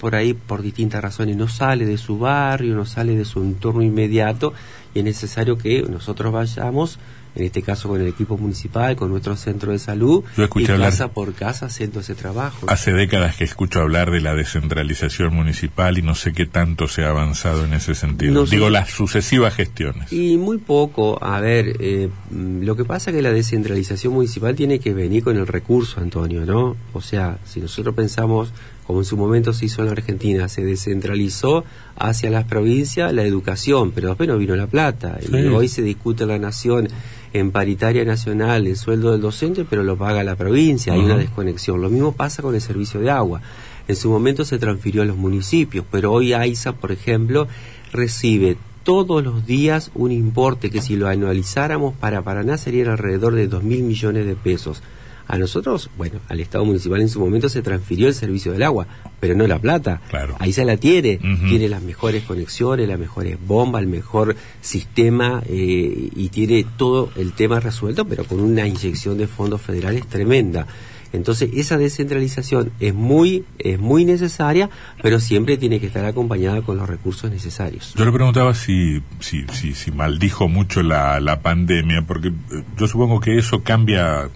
por 0.00 0.16
ahí 0.16 0.34
por 0.34 0.62
distintas 0.62 1.00
razones 1.00 1.36
no 1.36 1.46
sale 1.46 1.86
de 1.86 1.96
su 1.96 2.18
barrio, 2.18 2.74
no 2.74 2.86
sale 2.86 3.14
de 3.14 3.24
su 3.24 3.40
entorno 3.40 3.82
inmediato 3.82 4.52
y 4.92 4.98
es 4.98 5.04
necesario 5.04 5.56
que 5.56 5.82
nosotros 5.82 6.32
vayamos 6.32 6.98
en 7.34 7.44
este 7.44 7.62
caso 7.62 7.88
con 7.88 8.00
el 8.00 8.08
equipo 8.08 8.36
municipal, 8.36 8.96
con 8.96 9.10
nuestro 9.10 9.36
centro 9.36 9.72
de 9.72 9.78
salud, 9.78 10.24
y 10.56 10.64
casa 10.64 11.08
por 11.08 11.34
casa 11.34 11.66
haciendo 11.66 12.00
ese 12.00 12.14
trabajo. 12.14 12.66
Hace 12.68 12.92
décadas 12.92 13.36
que 13.36 13.44
escucho 13.44 13.80
hablar 13.80 14.10
de 14.10 14.20
la 14.20 14.34
descentralización 14.34 15.34
municipal 15.34 15.98
y 15.98 16.02
no 16.02 16.14
sé 16.14 16.32
qué 16.32 16.46
tanto 16.46 16.88
se 16.88 17.04
ha 17.04 17.10
avanzado 17.10 17.64
en 17.64 17.74
ese 17.74 17.94
sentido. 17.94 18.44
Digo, 18.46 18.70
las 18.70 18.90
sucesivas 18.90 19.54
gestiones. 19.54 20.12
Y 20.12 20.36
muy 20.36 20.58
poco. 20.58 21.22
A 21.22 21.40
ver, 21.40 21.76
eh, 21.80 22.08
lo 22.30 22.76
que 22.76 22.84
pasa 22.84 23.10
es 23.10 23.16
que 23.16 23.22
la 23.22 23.32
descentralización 23.32 24.12
municipal 24.12 24.54
tiene 24.54 24.78
que 24.78 24.92
venir 24.92 25.22
con 25.22 25.36
el 25.36 25.46
recurso, 25.46 26.00
Antonio, 26.00 26.44
¿no? 26.44 26.76
O 26.92 27.00
sea, 27.00 27.38
si 27.44 27.60
nosotros 27.60 27.94
pensamos 27.94 28.52
como 28.90 29.02
en 29.02 29.04
su 29.04 29.16
momento 29.16 29.52
se 29.52 29.66
hizo 29.66 29.82
en 29.82 29.86
la 29.86 29.92
Argentina, 29.92 30.48
se 30.48 30.64
descentralizó 30.64 31.64
hacia 31.96 32.28
las 32.28 32.42
provincias 32.42 33.12
la 33.12 33.22
educación, 33.22 33.92
pero 33.92 34.08
después 34.08 34.28
no 34.28 34.36
vino 34.36 34.56
la 34.56 34.66
plata. 34.66 35.16
Y 35.22 35.46
hoy 35.46 35.68
se 35.68 35.80
discute 35.80 36.26
la 36.26 36.40
nación 36.40 36.88
en 37.32 37.52
paritaria 37.52 38.04
nacional 38.04 38.66
el 38.66 38.76
sueldo 38.76 39.12
del 39.12 39.20
docente, 39.20 39.64
pero 39.64 39.84
lo 39.84 39.96
paga 39.96 40.24
la 40.24 40.34
provincia, 40.34 40.92
hay 40.92 41.02
una 41.02 41.16
desconexión. 41.16 41.80
Lo 41.80 41.88
mismo 41.88 42.10
pasa 42.10 42.42
con 42.42 42.56
el 42.56 42.60
servicio 42.60 42.98
de 42.98 43.12
agua. 43.12 43.40
En 43.86 43.94
su 43.94 44.10
momento 44.10 44.44
se 44.44 44.58
transfirió 44.58 45.02
a 45.02 45.04
los 45.04 45.16
municipios, 45.16 45.84
pero 45.88 46.10
hoy 46.10 46.32
AISA, 46.32 46.72
por 46.72 46.90
ejemplo, 46.90 47.46
recibe 47.92 48.56
todos 48.82 49.22
los 49.22 49.46
días 49.46 49.92
un 49.94 50.10
importe 50.10 50.68
que 50.68 50.82
si 50.82 50.96
lo 50.96 51.06
anualizáramos 51.06 51.94
para 51.94 52.22
Paraná 52.22 52.58
sería 52.58 52.90
alrededor 52.90 53.36
de 53.36 53.46
dos 53.46 53.62
mil 53.62 53.84
millones 53.84 54.26
de 54.26 54.34
pesos. 54.34 54.82
A 55.30 55.38
nosotros, 55.38 55.90
bueno, 55.96 56.18
al 56.28 56.40
Estado 56.40 56.64
municipal 56.64 57.00
en 57.00 57.08
su 57.08 57.20
momento 57.20 57.48
se 57.48 57.62
transfirió 57.62 58.08
el 58.08 58.14
servicio 58.14 58.50
del 58.50 58.64
agua, 58.64 58.88
pero 59.20 59.36
no 59.36 59.46
la 59.46 59.60
plata. 59.60 60.00
Claro. 60.08 60.34
Ahí 60.40 60.52
se 60.52 60.64
la 60.64 60.76
tiene, 60.76 61.18
tiene 61.48 61.68
las 61.68 61.82
mejores 61.82 62.24
conexiones, 62.24 62.88
las 62.88 62.98
mejores 62.98 63.38
bombas, 63.46 63.82
el 63.82 63.88
mejor 63.88 64.34
sistema 64.60 65.40
eh, 65.46 66.10
y 66.16 66.28
tiene 66.30 66.66
todo 66.76 67.12
el 67.14 67.32
tema 67.32 67.60
resuelto, 67.60 68.04
pero 68.06 68.24
con 68.24 68.40
una 68.40 68.66
inyección 68.66 69.18
de 69.18 69.28
fondos 69.28 69.60
federales 69.60 70.04
tremenda. 70.08 70.66
Entonces, 71.12 71.50
esa 71.54 71.78
descentralización 71.78 72.72
es 72.80 72.92
muy, 72.92 73.44
es 73.58 73.78
muy 73.78 74.04
necesaria, 74.04 74.68
pero 75.00 75.20
siempre 75.20 75.56
tiene 75.58 75.78
que 75.78 75.86
estar 75.86 76.04
acompañada 76.04 76.62
con 76.62 76.76
los 76.76 76.88
recursos 76.88 77.30
necesarios. 77.30 77.94
Yo 77.96 78.04
le 78.04 78.10
preguntaba 78.10 78.52
si, 78.54 79.00
si, 79.20 79.44
si, 79.52 79.74
si 79.74 79.92
maldijo 79.92 80.48
mucho 80.48 80.82
la, 80.82 81.20
la 81.20 81.40
pandemia, 81.40 82.02
porque 82.02 82.28
eh, 82.28 82.64
yo 82.76 82.88
supongo 82.88 83.20
que 83.20 83.38
eso 83.38 83.62
cambia 83.62 84.28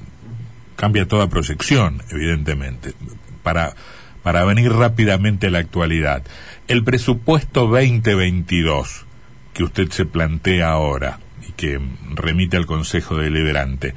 cambia 0.77 1.07
toda 1.07 1.29
proyección, 1.29 2.03
evidentemente, 2.11 2.95
para, 3.43 3.75
para 4.23 4.45
venir 4.45 4.73
rápidamente 4.73 5.49
a 5.49 5.51
la 5.51 5.59
actualidad. 5.59 6.23
El 6.69 6.85
presupuesto 6.85 7.67
2022 7.67 9.07
que 9.53 9.65
usted 9.65 9.91
se 9.91 10.05
plantea 10.05 10.71
ahora 10.71 11.21
y 11.49 11.53
que 11.53 11.81
remite 12.15 12.57
al 12.57 12.67
Consejo 12.67 13.17
Deliberante, 13.17 13.95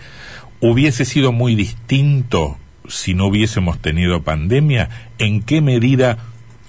¿hubiese 0.61 1.05
sido 1.05 1.31
muy 1.31 1.55
distinto 1.55 2.57
si 2.87 3.13
no 3.13 3.27
hubiésemos 3.27 3.81
tenido 3.81 4.21
pandemia? 4.21 4.89
¿En 5.17 5.41
qué 5.41 5.61
medida 5.61 6.19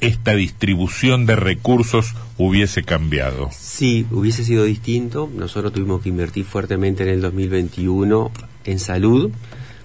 esta 0.00 0.34
distribución 0.34 1.26
de 1.26 1.36
recursos 1.36 2.14
hubiese 2.36 2.82
cambiado. 2.82 3.50
Sí, 3.52 4.06
hubiese 4.10 4.44
sido 4.44 4.64
distinto. 4.64 5.28
Nosotros 5.34 5.72
tuvimos 5.72 6.02
que 6.02 6.08
invertir 6.08 6.44
fuertemente 6.44 7.02
en 7.02 7.08
el 7.10 7.20
2021 7.20 8.30
en 8.64 8.78
salud, 8.78 9.32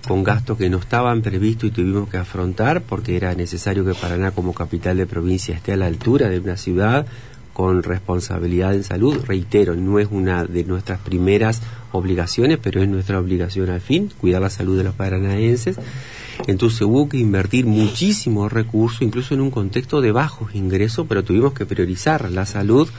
con 0.07 0.23
gastos 0.23 0.57
que 0.57 0.69
no 0.69 0.79
estaban 0.79 1.21
previstos 1.21 1.69
y 1.69 1.71
tuvimos 1.71 2.09
que 2.09 2.17
afrontar 2.17 2.81
porque 2.81 3.15
era 3.15 3.33
necesario 3.35 3.85
que 3.85 3.93
Paraná 3.93 4.31
como 4.31 4.53
capital 4.53 4.97
de 4.97 5.05
provincia 5.05 5.55
esté 5.55 5.73
a 5.73 5.77
la 5.77 5.85
altura 5.85 6.29
de 6.29 6.39
una 6.39 6.57
ciudad 6.57 7.05
con 7.53 7.83
responsabilidad 7.83 8.73
en 8.73 8.83
salud. 8.83 9.23
Reitero, 9.25 9.75
no 9.75 9.99
es 9.99 10.07
una 10.11 10.43
de 10.43 10.63
nuestras 10.65 10.99
primeras 10.99 11.61
obligaciones, 11.91 12.57
pero 12.61 12.81
es 12.81 12.89
nuestra 12.89 13.19
obligación 13.19 13.69
al 13.69 13.79
fin, 13.79 14.11
cuidar 14.19 14.41
la 14.41 14.49
salud 14.49 14.77
de 14.77 14.83
los 14.83 14.95
paranaenses. 14.95 15.77
Entonces 16.47 16.81
hubo 16.81 17.07
que 17.07 17.17
invertir 17.17 17.65
muchísimos 17.65 18.51
recursos, 18.51 19.03
incluso 19.03 19.35
en 19.35 19.41
un 19.41 19.51
contexto 19.51 20.01
de 20.01 20.11
bajos 20.11 20.55
ingresos, 20.55 21.05
pero 21.07 21.23
tuvimos 21.23 21.53
que 21.53 21.65
priorizar 21.65 22.29
la 22.31 22.45
salud 22.45 22.89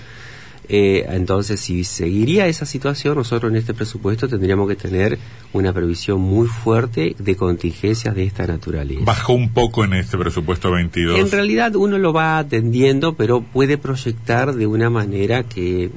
eh, 0.69 1.07
entonces, 1.11 1.61
si 1.61 1.85
seguiría 1.85 2.47
esa 2.47 2.65
situación, 2.65 3.17
nosotros 3.17 3.51
en 3.51 3.57
este 3.57 3.75
presupuesto 3.75 4.29
tendríamos 4.29 4.69
que 4.69 4.77
tener 4.77 5.19
una 5.53 5.73
previsión 5.73 6.21
muy 6.21 6.47
fuerte 6.47 7.15
de 7.19 7.37
contingencias 7.37 8.15
de 8.15 8.25
esta 8.25 8.47
naturaleza. 8.47 9.03
Bajó 9.05 9.35
un 9.35 9.51
poco 9.51 9.85
en 9.85 9.95
este 9.95 10.17
presupuesto 10.17 10.71
22. 10.71 11.19
En 11.19 11.31
realidad 11.31 11.77
uno 11.77 11.99
lo 11.99 12.13
va 12.13 12.39
atendiendo, 12.39 13.15
pero 13.15 13.43
puede 13.43 13.79
proyectar 13.79 14.55
de 14.55 14.67
una 14.67 14.91
manera 14.91 15.43
que 15.43 15.91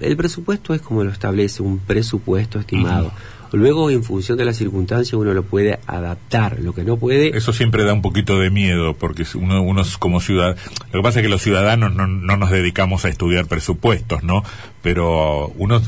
el 0.00 0.16
presupuesto 0.16 0.74
es 0.74 0.80
como 0.80 1.04
lo 1.04 1.10
establece 1.10 1.62
un 1.62 1.78
presupuesto 1.78 2.58
estimado. 2.58 3.12
Luego, 3.52 3.90
en 3.90 4.04
función 4.04 4.38
de 4.38 4.44
las 4.44 4.56
circunstancias, 4.56 5.14
uno 5.14 5.34
lo 5.34 5.42
puede 5.42 5.78
adaptar. 5.86 6.60
Lo 6.60 6.72
que 6.72 6.84
no 6.84 6.96
puede. 6.96 7.36
Eso 7.36 7.52
siempre 7.52 7.84
da 7.84 7.92
un 7.92 8.02
poquito 8.02 8.38
de 8.38 8.50
miedo, 8.50 8.94
porque 8.94 9.24
uno, 9.34 9.62
uno 9.62 9.82
es 9.82 9.98
como 9.98 10.20
ciudadano. 10.20 10.56
Lo 10.92 11.00
que 11.00 11.02
pasa 11.02 11.20
es 11.20 11.24
que 11.24 11.28
los 11.30 11.42
ciudadanos 11.42 11.94
no, 11.94 12.06
no 12.06 12.36
nos 12.36 12.50
dedicamos 12.50 13.04
a 13.04 13.08
estudiar 13.08 13.46
presupuestos, 13.46 14.22
¿no? 14.22 14.42
Pero 14.82 15.48
uno 15.56 15.80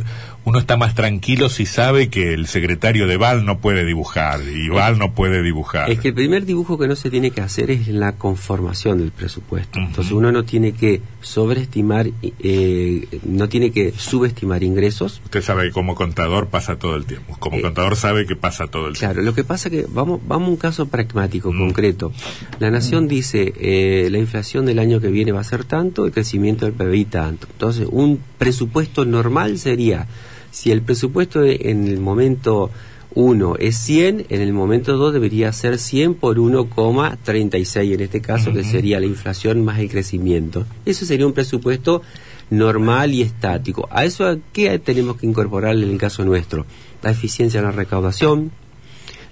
uno 0.44 0.58
está 0.58 0.76
más 0.76 0.94
tranquilo 0.94 1.48
si 1.48 1.66
sabe 1.66 2.08
que 2.08 2.34
el 2.34 2.46
secretario 2.46 3.06
de 3.06 3.16
Val 3.16 3.44
no 3.44 3.58
puede 3.58 3.84
dibujar 3.84 4.40
y 4.42 4.68
Val 4.68 4.98
no 4.98 5.12
puede 5.12 5.42
dibujar. 5.42 5.90
Es 5.90 6.00
que 6.00 6.08
el 6.08 6.14
primer 6.14 6.44
dibujo 6.44 6.78
que 6.78 6.88
no 6.88 6.96
se 6.96 7.10
tiene 7.10 7.30
que 7.30 7.40
hacer 7.40 7.70
es 7.70 7.86
la 7.88 8.12
conformación 8.12 8.98
del 8.98 9.12
presupuesto. 9.12 9.78
Entonces 9.78 10.12
uno 10.12 10.32
no 10.32 10.44
tiene 10.44 10.72
que 10.72 11.00
sobreestimar, 11.20 12.08
eh, 12.22 13.20
no 13.24 13.48
tiene 13.48 13.70
que 13.70 13.92
subestimar 13.92 14.64
ingresos. 14.64 15.20
Usted 15.24 15.42
sabe 15.42 15.64
que 15.64 15.70
como 15.70 15.94
contador 15.94 16.48
pasa 16.48 16.76
todo 16.76 16.96
el 16.96 17.04
tiempo. 17.04 17.36
Como 17.38 17.58
eh, 17.58 17.62
contador 17.62 17.96
sabe 17.96 18.26
que 18.26 18.34
pasa 18.34 18.66
todo 18.66 18.88
el 18.88 18.94
tiempo. 18.94 19.14
Claro, 19.14 19.24
lo 19.24 19.34
que 19.34 19.44
pasa 19.44 19.70
que 19.70 19.86
vamos, 19.88 20.20
vamos 20.26 20.48
a 20.48 20.50
un 20.50 20.56
caso 20.56 20.86
pragmático, 20.86 21.52
concreto. 21.56 22.12
La 22.58 22.70
Nación 22.70 23.06
dice 23.06 23.52
eh, 23.56 24.08
la 24.10 24.18
inflación 24.18 24.66
del 24.66 24.80
año 24.80 25.00
que 25.00 25.08
viene 25.08 25.30
va 25.30 25.40
a 25.40 25.44
ser 25.44 25.64
tanto, 25.64 26.04
el 26.04 26.10
crecimiento 26.12 26.64
del 26.64 26.74
PBI 26.74 27.04
tanto. 27.04 27.46
Entonces 27.52 27.86
un 27.90 28.20
presupuesto 28.38 29.04
normal 29.04 29.58
sería 29.58 30.08
si 30.52 30.70
el 30.70 30.82
presupuesto 30.82 31.42
en 31.42 31.88
el 31.88 31.98
momento 31.98 32.70
1 33.14 33.56
es 33.58 33.76
100, 33.78 34.26
en 34.28 34.40
el 34.40 34.52
momento 34.52 34.96
2 34.96 35.12
debería 35.12 35.50
ser 35.52 35.78
100 35.78 36.14
por 36.14 36.36
1,36 36.36 37.94
en 37.94 38.00
este 38.00 38.20
caso, 38.20 38.52
que 38.52 38.62
sería 38.62 39.00
la 39.00 39.06
inflación 39.06 39.64
más 39.64 39.80
el 39.80 39.90
crecimiento. 39.90 40.66
Eso 40.84 41.04
sería 41.04 41.26
un 41.26 41.32
presupuesto 41.32 42.02
normal 42.50 43.14
y 43.14 43.22
estático. 43.22 43.88
¿A 43.90 44.04
eso 44.04 44.38
qué 44.52 44.78
tenemos 44.78 45.16
que 45.16 45.26
incorporar 45.26 45.74
en 45.74 45.84
el 45.84 45.98
caso 45.98 46.24
nuestro? 46.24 46.66
La 47.02 47.10
eficiencia 47.10 47.58
en 47.58 47.64
la 47.64 47.72
recaudación, 47.72 48.52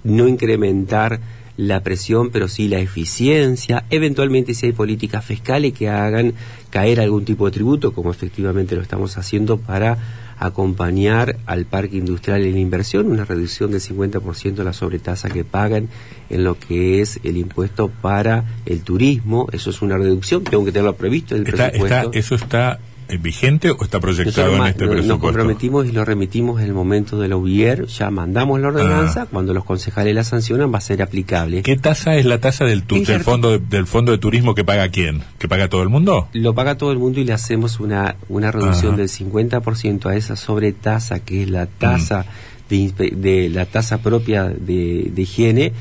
no 0.03 0.27
incrementar 0.27 1.19
la 1.55 1.83
presión, 1.83 2.31
pero 2.31 2.47
sí 2.47 2.67
la 2.67 2.79
eficiencia, 2.79 3.85
eventualmente 3.91 4.55
si 4.55 4.67
hay 4.67 4.71
políticas 4.71 5.23
fiscales 5.23 5.73
que 5.73 5.89
hagan 5.89 6.33
caer 6.71 6.99
algún 6.99 7.25
tipo 7.25 7.45
de 7.45 7.51
tributo, 7.51 7.93
como 7.93 8.09
efectivamente 8.09 8.75
lo 8.75 8.81
estamos 8.81 9.17
haciendo 9.17 9.57
para 9.57 9.97
acompañar 10.41 11.37
al 11.45 11.65
parque 11.65 11.97
industrial 11.97 12.43
en 12.43 12.57
inversión, 12.57 13.11
una 13.11 13.25
reducción 13.25 13.69
del 13.71 13.79
50% 13.79 14.55
de 14.55 14.63
la 14.63 14.73
sobretasa 14.73 15.29
que 15.29 15.43
pagan 15.43 15.87
en 16.31 16.43
lo 16.43 16.57
que 16.57 16.99
es 16.99 17.19
el 17.23 17.37
impuesto 17.37 17.89
para 17.89 18.43
el 18.65 18.81
turismo. 18.81 19.47
Eso 19.51 19.69
es 19.69 19.83
una 19.83 19.97
reducción, 19.97 20.43
tengo 20.43 20.65
que 20.65 20.71
tenerlo 20.71 20.95
previsto 20.95 21.35
en 21.35 21.45
el 21.45 21.53
presupuesto. 21.53 22.11
eso 22.13 22.33
está 22.33 22.79
vigente 23.19 23.71
o 23.71 23.83
está 23.83 23.99
proyectado 23.99 24.55
en 24.55 24.65
este 24.67 24.85
presupuesto? 24.85 25.07
Nos 25.07 25.19
comprometimos 25.19 25.87
y 25.87 25.91
lo 25.91 26.05
remitimos 26.05 26.61
en 26.61 26.67
el 26.67 26.73
momento 26.73 27.19
de 27.19 27.27
la 27.27 27.37
UIER, 27.37 27.87
ya 27.87 28.11
mandamos 28.11 28.59
la 28.59 28.69
ordenanza, 28.69 29.23
ah. 29.23 29.27
cuando 29.31 29.53
los 29.53 29.63
concejales 29.63 30.15
la 30.15 30.23
sancionan 30.23 30.73
va 30.73 30.77
a 30.77 30.81
ser 30.81 31.01
aplicable. 31.01 31.63
¿Qué 31.63 31.77
tasa 31.77 32.15
es 32.15 32.25
la 32.25 32.39
tasa 32.39 32.65
del, 32.65 32.85
del 32.87 33.21
fondo 33.21 33.51
de, 33.51 33.59
del 33.59 33.87
fondo 33.87 34.11
de 34.11 34.17
turismo 34.17 34.55
que 34.55 34.63
paga 34.63 34.89
quién? 34.89 35.23
¿Que 35.39 35.47
paga 35.47 35.67
todo 35.67 35.83
el 35.83 35.89
mundo? 35.89 36.27
Lo 36.33 36.53
paga 36.53 36.77
todo 36.77 36.91
el 36.91 36.99
mundo 36.99 37.19
y 37.19 37.23
le 37.23 37.33
hacemos 37.33 37.79
una, 37.79 38.15
una 38.29 38.51
reducción 38.51 38.95
del 38.95 39.09
50% 39.09 40.05
a 40.05 40.15
esa 40.15 40.35
sobretasa 40.35 41.19
que 41.19 41.43
es 41.43 41.49
la 41.49 41.65
tasa 41.65 42.25
de, 42.69 43.11
de, 43.15 43.49
la 43.49 43.65
tasa 43.65 43.97
propia 43.99 44.45
de, 44.45 45.11
de 45.13 45.21
higiene. 45.21 45.73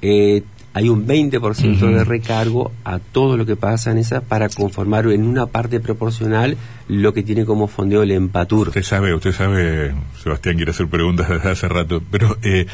Eh, 0.00 0.42
hay 0.78 0.88
un 0.88 1.08
20% 1.08 1.92
de 1.92 2.04
recargo 2.04 2.70
a 2.84 3.00
todo 3.00 3.36
lo 3.36 3.44
que 3.44 3.56
pasa 3.56 3.90
en 3.90 3.98
esa 3.98 4.20
para 4.20 4.48
conformar 4.48 5.06
en 5.06 5.24
una 5.24 5.46
parte 5.46 5.80
proporcional 5.80 6.56
lo 6.86 7.12
que 7.12 7.24
tiene 7.24 7.44
como 7.44 7.66
fondeo 7.66 8.04
el 8.04 8.12
empatur. 8.12 8.68
Usted 8.68 8.84
sabe, 8.84 9.12
usted 9.12 9.32
sabe, 9.32 9.92
Sebastián 10.22 10.54
quiere 10.54 10.70
hacer 10.70 10.86
preguntas 10.86 11.28
desde 11.28 11.50
hace 11.50 11.68
rato, 11.68 12.00
pero 12.12 12.38
eh, 12.44 12.66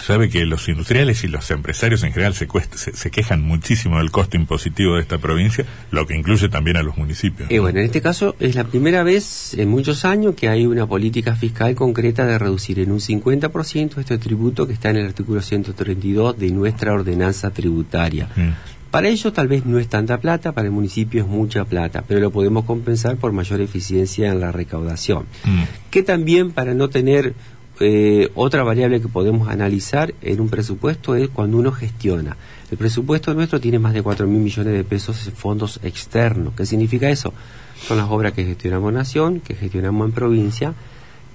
sabe 0.00 0.28
que 0.28 0.44
los 0.46 0.68
industriales 0.68 1.24
y 1.24 1.28
los 1.28 1.50
empresarios 1.50 2.02
en 2.02 2.12
general 2.12 2.34
se, 2.34 2.48
se, 2.74 3.10
quejan 3.10 3.42
muchísimo 3.42 3.98
del 3.98 4.10
costo 4.10 4.36
impositivo 4.36 4.96
de 4.96 5.02
esta 5.02 5.18
provincia, 5.18 5.64
lo 5.90 6.06
que 6.06 6.16
incluye 6.16 6.48
también 6.48 6.76
a 6.76 6.82
los 6.82 6.96
municipios. 6.96 7.50
Y 7.50 7.58
bueno, 7.58 7.80
en 7.80 7.86
este 7.86 8.00
caso 8.00 8.34
es 8.40 8.54
la 8.54 8.64
primera 8.64 9.02
vez 9.02 9.54
en 9.54 9.68
muchos 9.68 10.04
años 10.04 10.34
que 10.34 10.48
hay 10.48 10.66
una 10.66 10.86
política 10.86 11.34
fiscal 11.36 11.74
concreta 11.74 12.26
de 12.26 12.38
reducir 12.38 12.80
en 12.80 12.92
un 12.92 13.00
50% 13.00 13.98
este 13.98 14.18
tributo 14.18 14.66
que 14.66 14.72
está 14.72 14.90
en 14.90 14.96
el 14.96 15.06
artículo 15.06 15.42
132 15.42 16.38
de 16.38 16.50
nuestra 16.50 16.92
ordenanza 16.92 17.50
tributaria. 17.50 18.28
Mm. 18.36 18.50
Para 18.90 19.08
ellos 19.08 19.32
tal 19.32 19.46
vez 19.46 19.66
no 19.66 19.78
es 19.78 19.88
tanta 19.88 20.18
plata, 20.18 20.52
para 20.52 20.66
el 20.66 20.72
municipio 20.72 21.22
es 21.22 21.28
mucha 21.28 21.64
plata, 21.64 22.02
pero 22.06 22.18
lo 22.18 22.32
podemos 22.32 22.64
compensar 22.64 23.16
por 23.16 23.32
mayor 23.32 23.60
eficiencia 23.60 24.32
en 24.32 24.40
la 24.40 24.50
recaudación. 24.50 25.26
Mm. 25.44 25.62
Que 25.90 26.02
también 26.02 26.50
para 26.50 26.74
no 26.74 26.88
tener 26.88 27.34
eh, 27.80 28.30
otra 28.34 28.62
variable 28.62 29.00
que 29.00 29.08
podemos 29.08 29.48
analizar 29.48 30.14
en 30.20 30.40
un 30.40 30.50
presupuesto 30.50 31.16
es 31.16 31.30
cuando 31.30 31.56
uno 31.56 31.72
gestiona. 31.72 32.36
El 32.70 32.76
presupuesto 32.76 33.32
nuestro 33.32 33.58
tiene 33.58 33.78
más 33.78 33.94
de 33.94 34.02
4 34.02 34.26
mil 34.26 34.40
millones 34.40 34.74
de 34.74 34.84
pesos 34.84 35.26
en 35.26 35.32
fondos 35.32 35.80
externos. 35.82 36.52
¿Qué 36.54 36.66
significa 36.66 37.08
eso? 37.08 37.32
Son 37.80 37.96
las 37.96 38.10
obras 38.10 38.34
que 38.34 38.44
gestionamos 38.44 38.90
en 38.90 38.96
nación, 38.96 39.40
que 39.40 39.54
gestionamos 39.54 40.06
en 40.06 40.12
provincia, 40.12 40.74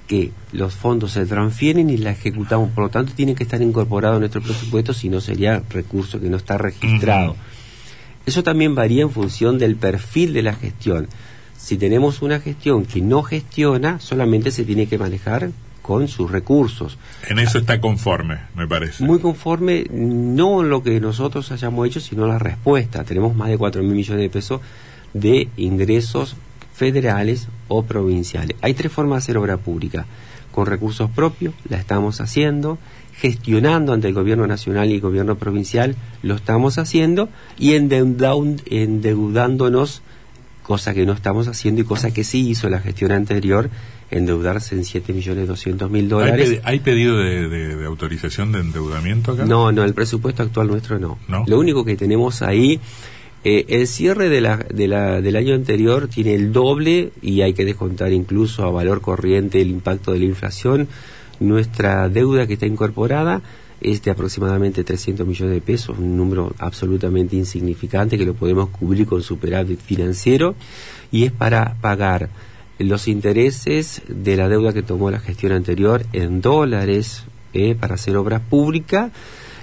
que 0.07 0.31
los 0.51 0.75
fondos 0.75 1.13
se 1.13 1.25
transfieren 1.25 1.89
y 1.89 1.97
las 1.97 2.19
ejecutamos. 2.19 2.69
Por 2.69 2.85
lo 2.85 2.89
tanto, 2.89 3.13
tienen 3.15 3.33
que 3.33 3.43
estar 3.43 3.61
incorporados 3.61 4.17
en 4.17 4.21
nuestro 4.21 4.41
presupuesto, 4.41 4.93
si 4.93 5.09
no 5.09 5.21
sería 5.21 5.63
recurso 5.69 6.21
que 6.21 6.29
no 6.29 6.37
está 6.37 6.59
registrado. 6.59 7.35
Eso 8.25 8.43
también 8.43 8.75
varía 8.75 9.01
en 9.01 9.09
función 9.09 9.57
del 9.57 9.75
perfil 9.75 10.33
de 10.33 10.43
la 10.43 10.53
gestión. 10.53 11.07
Si 11.57 11.77
tenemos 11.77 12.21
una 12.21 12.39
gestión 12.39 12.85
que 12.85 13.01
no 13.01 13.23
gestiona, 13.23 13.99
solamente 13.99 14.51
se 14.51 14.63
tiene 14.63 14.87
que 14.87 14.99
manejar 14.99 15.49
con 15.85 16.07
sus 16.07 16.31
recursos. 16.31 16.97
En 17.27 17.37
eso 17.37 17.59
está 17.59 17.79
conforme, 17.79 18.39
me 18.55 18.67
parece. 18.67 19.03
Muy 19.03 19.19
conforme, 19.19 19.85
no 19.91 20.63
lo 20.63 20.81
que 20.81 20.99
nosotros 20.99 21.51
hayamos 21.51 21.85
hecho, 21.85 21.99
sino 21.99 22.25
la 22.25 22.39
respuesta. 22.39 23.03
Tenemos 23.03 23.35
más 23.35 23.49
de 23.49 23.59
4 23.59 23.83
mil 23.83 23.93
millones 23.93 24.23
de 24.23 24.29
pesos 24.31 24.61
de 25.13 25.47
ingresos 25.57 26.37
federales 26.73 27.49
o 27.67 27.83
provinciales. 27.83 28.57
Hay 28.61 28.73
tres 28.73 28.91
formas 28.91 29.17
de 29.17 29.25
hacer 29.25 29.37
obra 29.37 29.57
pública. 29.57 30.07
Con 30.51 30.65
recursos 30.65 31.07
propios, 31.11 31.53
la 31.69 31.77
estamos 31.77 32.19
haciendo, 32.19 32.79
gestionando 33.13 33.93
ante 33.93 34.07
el 34.07 34.15
gobierno 34.15 34.47
nacional 34.47 34.89
y 34.89 34.95
el 34.95 35.01
gobierno 35.01 35.35
provincial, 35.35 35.95
lo 36.23 36.33
estamos 36.33 36.79
haciendo, 36.79 37.29
y 37.59 37.75
endeudándonos, 37.75 40.01
cosa 40.63 40.95
que 40.95 41.05
no 41.05 41.13
estamos 41.13 41.47
haciendo 41.47 41.81
y 41.81 41.83
cosa 41.83 42.09
que 42.09 42.23
sí 42.23 42.49
hizo 42.49 42.69
la 42.69 42.79
gestión 42.79 43.11
anterior, 43.11 43.69
endeudarse 44.11 44.75
en 44.75 44.85
7 44.85 45.13
millones 45.13 45.47
200 45.47 45.89
mil 45.89 46.07
dólares. 46.07 46.61
¿Hay, 46.63 46.79
pedido 46.79 47.17
de, 47.17 47.85
autorización 47.85 48.51
de 48.51 48.59
endeudamiento 48.59 49.31
acá? 49.31 49.45
No, 49.45 49.71
no, 49.71 49.83
el 49.83 49.93
presupuesto 49.93 50.43
actual 50.43 50.67
nuestro 50.67 50.99
no. 50.99 51.17
Lo 51.47 51.59
único 51.59 51.83
que 51.83 51.95
tenemos 51.95 52.41
ahí, 52.41 52.79
eh, 53.43 53.65
el 53.69 53.87
cierre 53.87 54.29
de 54.29 54.41
la, 54.41 54.57
de 54.57 54.87
la, 54.87 55.21
del 55.21 55.35
año 55.35 55.55
anterior 55.55 56.07
tiene 56.07 56.35
el 56.35 56.51
doble 56.51 57.11
y 57.21 57.41
hay 57.41 57.53
que 57.53 57.65
descontar 57.65 58.11
incluso 58.11 58.63
a 58.63 58.71
valor 58.71 59.01
corriente 59.01 59.61
el 59.61 59.69
impacto 59.69 60.11
de 60.11 60.19
la 60.19 60.25
inflación. 60.25 60.87
Nuestra 61.39 62.07
deuda 62.09 62.47
que 62.47 62.53
está 62.53 62.65
incorporada 62.65 63.41
es 63.81 64.01
de 64.01 64.11
aproximadamente 64.11 64.83
300 64.83 65.27
millones 65.27 65.53
de 65.53 65.61
pesos, 65.61 65.97
un 65.99 66.17
número 66.17 66.53
absolutamente 66.59 67.35
insignificante 67.35 68.17
que 68.17 68.25
lo 68.25 68.33
podemos 68.33 68.69
cubrir 68.69 69.05
con 69.05 69.21
superávit 69.21 69.79
financiero 69.79 70.55
y 71.11 71.25
es 71.25 71.31
para 71.31 71.75
pagar 71.81 72.29
los 72.79 73.07
intereses 73.07 74.01
de 74.07 74.35
la 74.35 74.49
deuda 74.49 74.73
que 74.73 74.83
tomó 74.83 75.11
la 75.11 75.19
gestión 75.19 75.51
anterior 75.53 76.05
en 76.13 76.41
dólares 76.41 77.23
eh, 77.53 77.75
para 77.79 77.95
hacer 77.95 78.17
obra 78.17 78.39
pública 78.39 79.11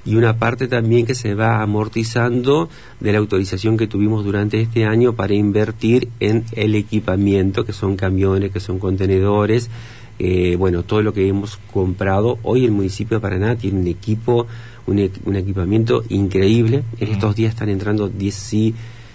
y 0.04 0.16
una 0.16 0.38
parte 0.38 0.66
también 0.66 1.07
que 1.07 1.14
se 1.14 1.35
va 1.35 1.62
amortizando 1.62 2.69
de 3.00 3.12
la 3.12 3.19
autorización 3.19 3.76
que 3.76 3.87
tuvimos 3.87 4.25
durante 4.25 4.61
este 4.61 4.85
año 4.85 5.12
para 5.14 5.35
invertir 5.35 6.09
en 6.19 6.45
el 6.52 6.75
equipamiento, 6.75 7.64
que 7.64 7.73
son 7.73 7.97
camiones, 7.97 8.50
que 8.50 8.61
son 8.61 8.78
contenedores, 8.78 9.71
eh, 10.19 10.57
bueno, 10.57 10.83
todo 10.83 11.02
lo 11.02 11.12
que 11.12 11.28
hemos 11.28 11.59
comprado. 11.73 12.38
Hoy 12.42 12.64
el 12.64 12.73
municipio 12.73 13.19
de 13.19 13.23
Paraná 13.23 13.57
tiene 13.57 13.81
un 13.81 13.87
equipo, 13.87 14.47
un, 14.87 14.99
equipamiento 14.99 16.02
increíble. 16.09 16.83
En 16.99 17.09
estos 17.09 17.37
días 17.37 17.52
están 17.52 17.69
entrando 17.69 18.09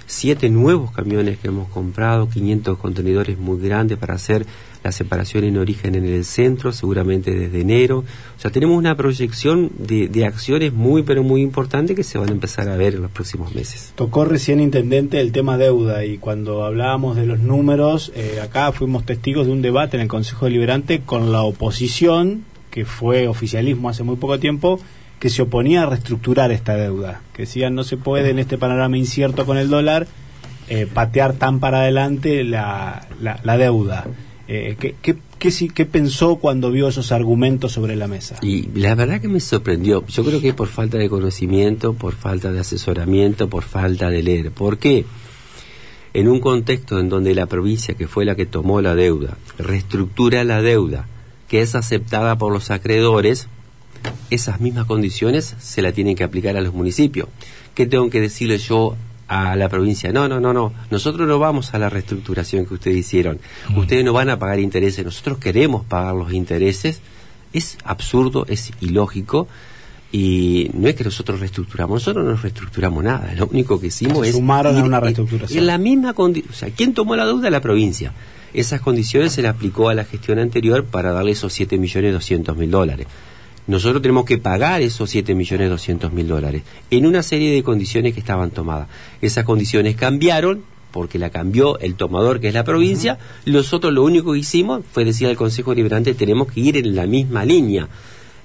17 0.07 0.49
nuevos 0.49 0.91
camiones 0.91 1.37
que 1.37 1.49
hemos 1.49 1.67
comprado, 1.67 2.29
500 2.29 2.77
contenedores 2.77 3.37
muy 3.37 3.59
grandes 3.59 3.97
para 3.97 4.13
hacer 4.13 4.45
la 4.81 4.93
separación 4.93 5.43
en 5.43 5.57
origen 5.57 5.95
en 5.95 6.05
el 6.05 6.23
centro, 6.23 6.71
seguramente 6.71 7.31
desde 7.31 7.59
enero. 7.59 8.05
O 8.37 8.39
sea, 8.39 8.49
tenemos 8.49 8.77
una 8.77 8.95
proyección 8.95 9.69
de, 9.77 10.25
acciones 10.25 10.71
muy, 10.71 11.03
pero 11.03 11.23
muy 11.23 11.41
importante 11.41 11.93
que 11.93 12.03
se 12.03 12.17
van 12.17 12.29
a 12.29 12.31
empezar 12.31 12.69
a 12.69 12.77
ver 12.77 12.95
en 12.95 13.01
los 13.01 13.11
próximos 13.11 13.53
meses. 13.53 13.91
Tocó 13.95 14.23
recién, 14.23 14.61
Intendente, 14.61 15.19
el 15.19 15.33
tema 15.33 15.57
deuda 15.57 16.05
y 16.05 16.17
cuando 16.17 16.63
hablábamos 16.63 17.17
de 17.17 17.25
los 17.25 17.39
números, 17.39 18.13
eh, 18.15 18.39
acá 18.41 18.71
fuimos 18.71 19.05
testigos 19.05 19.45
de 19.45 19.51
un 19.51 19.61
debate 19.61 19.97
en 19.97 20.03
el 20.03 20.07
Consejo 20.07 20.45
Deliberante 20.45 21.01
con 21.01 21.33
la 21.33 21.43
oposición, 21.43 22.45
que 22.71 22.85
fue 22.85 23.27
oficialismo 23.27 23.89
hace 23.89 24.03
muy 24.03 24.15
poco 24.15 24.39
tiempo, 24.39 24.79
que 25.19 25.29
se 25.29 25.41
oponía 25.41 25.83
a 25.83 25.85
reestructurar 25.87 26.51
esta 26.51 26.75
deuda, 26.75 27.21
que 27.33 27.43
decían 27.43 27.75
no 27.75 27.83
se 27.83 27.97
puede 27.97 28.29
en 28.29 28.39
este 28.39 28.57
panorama 28.57 28.97
incierto 28.97 29.45
con 29.45 29.57
el 29.57 29.69
dólar 29.69 30.07
eh, 30.69 30.87
patear 30.91 31.33
tan 31.33 31.59
para 31.59 31.79
adelante 31.79 32.43
la, 32.43 33.07
la 33.19 33.57
deuda. 33.57 34.05
Eh, 34.49 34.77
¿qué, 34.79 34.95
qué, 35.01 35.17
qué, 35.73 35.85
pensó 35.85 36.37
cuando 36.37 36.71
vio 36.71 36.87
esos 36.87 37.11
argumentos 37.11 37.73
sobre 37.73 37.97
la 37.97 38.07
mesa? 38.07 38.37
Y 38.41 38.69
la 38.79 38.95
verdad 38.95 39.19
que 39.19 39.27
me 39.27 39.41
sorprendió. 39.41 40.05
Yo 40.07 40.23
creo 40.23 40.39
que 40.39 40.53
por 40.53 40.69
falta 40.69 40.97
de 40.97 41.09
conocimiento, 41.09 41.93
por 41.93 42.13
falta 42.13 42.51
de 42.53 42.61
asesoramiento, 42.61 43.49
por 43.49 43.63
falta 43.63 44.09
de 44.09 44.23
leer. 44.23 44.51
¿Por 44.51 44.77
qué? 44.77 45.05
En 46.13 46.29
un 46.29 46.39
contexto 46.39 46.97
en 46.99 47.09
donde 47.09 47.35
la 47.35 47.45
provincia, 47.45 47.95
que 47.95 48.07
fue 48.07 48.23
la 48.23 48.35
que 48.35 48.45
tomó 48.45 48.81
la 48.81 48.95
deuda, 48.95 49.37
reestructura 49.57 50.45
la 50.45 50.61
deuda, 50.61 51.07
que 51.49 51.61
es 51.61 51.75
aceptada 51.75 52.37
por 52.37 52.53
los 52.53 52.71
acreedores, 52.71 53.49
esas 54.29 54.59
mismas 54.59 54.85
condiciones 54.85 55.55
se 55.59 55.81
la 55.81 55.91
tienen 55.91 56.15
que 56.15 56.23
aplicar 56.23 56.57
a 56.57 56.61
los 56.61 56.73
municipios. 56.73 57.29
¿Qué 57.73 57.85
tengo 57.85 58.09
que 58.09 58.21
decirle 58.21 58.57
yo 58.57 58.95
a 59.27 59.55
la 59.55 59.67
provincia, 59.69 60.11
no, 60.11 60.27
no, 60.27 60.39
no, 60.39 60.53
no, 60.53 60.73
nosotros 60.89 61.27
no 61.27 61.37
vamos 61.37 61.73
a 61.73 61.79
la 61.79 61.89
reestructuración 61.89 62.65
que 62.65 62.75
ustedes 62.75 62.97
hicieron, 62.97 63.39
mm. 63.69 63.77
ustedes 63.77 64.05
no 64.05 64.13
van 64.13 64.29
a 64.29 64.39
pagar 64.39 64.59
intereses, 64.59 65.03
nosotros 65.03 65.37
queremos 65.37 65.83
pagar 65.83 66.15
los 66.15 66.31
intereses, 66.31 67.01
es 67.51 67.77
absurdo, 67.83 68.45
es 68.47 68.71
ilógico, 68.79 69.47
y 70.13 70.71
no 70.73 70.87
es 70.87 70.95
que 70.95 71.03
nosotros 71.03 71.41
reestructuramos, 71.41 71.95
nosotros 71.95 72.25
no 72.25 72.35
reestructuramos 72.35 73.03
nada, 73.03 73.33
lo 73.35 73.47
único 73.47 73.79
que 73.79 73.87
hicimos 73.87 74.25
es... 74.25 74.33
Sumaron 74.33 74.77
a 74.77 74.83
una 74.83 75.01
reestructuración. 75.01 75.59
En 75.59 75.67
la 75.67 75.77
misma 75.77 76.13
condición, 76.13 76.53
o 76.53 76.55
sea, 76.55 76.69
¿quién 76.69 76.93
tomó 76.93 77.15
la 77.17 77.25
deuda? 77.25 77.49
La 77.49 77.59
provincia. 77.59 78.13
Esas 78.53 78.79
condiciones 78.79 79.33
se 79.33 79.41
le 79.41 79.49
aplicó 79.49 79.89
a 79.89 79.93
la 79.93 80.05
gestión 80.05 80.39
anterior 80.39 80.85
para 80.85 81.11
darle 81.11 81.31
esos 81.31 81.51
7 81.51 81.77
millones 81.77 82.13
200 82.13 82.55
mil 82.55 82.71
dólares 82.71 83.07
nosotros 83.67 84.01
tenemos 84.01 84.25
que 84.25 84.37
pagar 84.37 84.81
esos 84.81 85.09
7 85.09 85.35
millones 85.35 85.69
200 85.69 86.11
mil 86.13 86.27
dólares 86.27 86.63
en 86.89 87.05
una 87.05 87.21
serie 87.21 87.53
de 87.53 87.63
condiciones 87.63 88.13
que 88.13 88.19
estaban 88.19 88.51
tomadas. 88.51 88.87
Esas 89.21 89.43
condiciones 89.43 89.95
cambiaron 89.95 90.63
porque 90.91 91.19
la 91.19 91.29
cambió 91.29 91.77
el 91.79 91.95
tomador 91.95 92.39
que 92.39 92.47
es 92.47 92.53
la 92.53 92.63
provincia, 92.63 93.19
nosotros 93.45 93.93
lo 93.93 94.03
único 94.03 94.33
que 94.33 94.39
hicimos 94.39 94.83
fue 94.91 95.05
decir 95.05 95.27
al 95.27 95.35
Consejo 95.35 95.73
Liberante 95.73 96.13
tenemos 96.13 96.51
que 96.51 96.61
ir 96.61 96.77
en 96.77 96.95
la 96.95 97.05
misma 97.05 97.45
línea. 97.45 97.87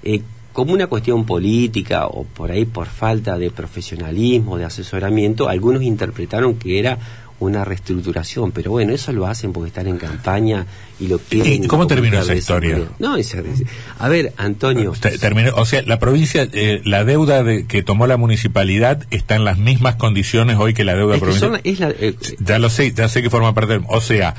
Eh, 0.03 0.21
como 0.53 0.75
una 0.75 0.87
cuestión 0.87 1.25
política 1.25 2.07
o 2.07 2.25
por 2.25 2.51
ahí 2.51 2.67
por 2.67 2.87
falta 2.87 3.39
de 3.39 3.51
profesionalismo, 3.51 4.59
de 4.59 4.67
asesoramiento, 4.67 5.49
algunos 5.49 5.83
interpretaron 5.83 6.57
que 6.57 6.79
era 6.79 6.99
una 7.43 7.65
reestructuración, 7.65 8.53
pero 8.53 8.71
bueno, 8.71 8.93
eso 8.93 9.13
lo 9.13 9.27
hacen 9.27 9.53
porque 9.53 9.69
están 9.69 9.87
en 9.87 9.99
campaña 9.99 10.67
y 10.99 11.09
lo 11.09 11.19
quieren. 11.19 11.65
¿Y 11.65 11.67
cómo 11.67 11.87
terminó 11.87 12.21
esa 12.21 12.35
historia? 12.35 12.79
No, 12.99 13.17
a 13.99 14.09
ver, 14.09 14.33
Antonio. 14.37 14.93
Terminó, 15.21 15.53
o 15.57 15.67
sea, 15.67 15.83
la 15.83 15.99
provincia, 15.99 16.49
eh, 16.53 16.81
la 16.85 17.05
deuda 17.05 17.43
de, 17.43 17.67
que 17.67 17.83
tomó 17.83 18.07
la 18.07 18.17
municipalidad 18.17 19.07
está 19.11 19.37
en 19.37 19.45
las 19.45 19.59
mismas 19.59 19.97
condiciones 19.97 20.57
hoy 20.59 20.75
que 20.75 20.85
la 20.85 20.95
deuda 20.95 21.19
provincial. 21.19 21.61
Eh, 21.65 22.17
ya 22.39 22.59
lo 22.59 22.71
sé, 22.71 22.93
ya 22.93 23.09
sé 23.09 23.23
que 23.23 23.31
forma 23.31 23.55
parte 23.55 23.75
del, 23.75 23.85
o 23.89 24.01
sea, 24.01 24.35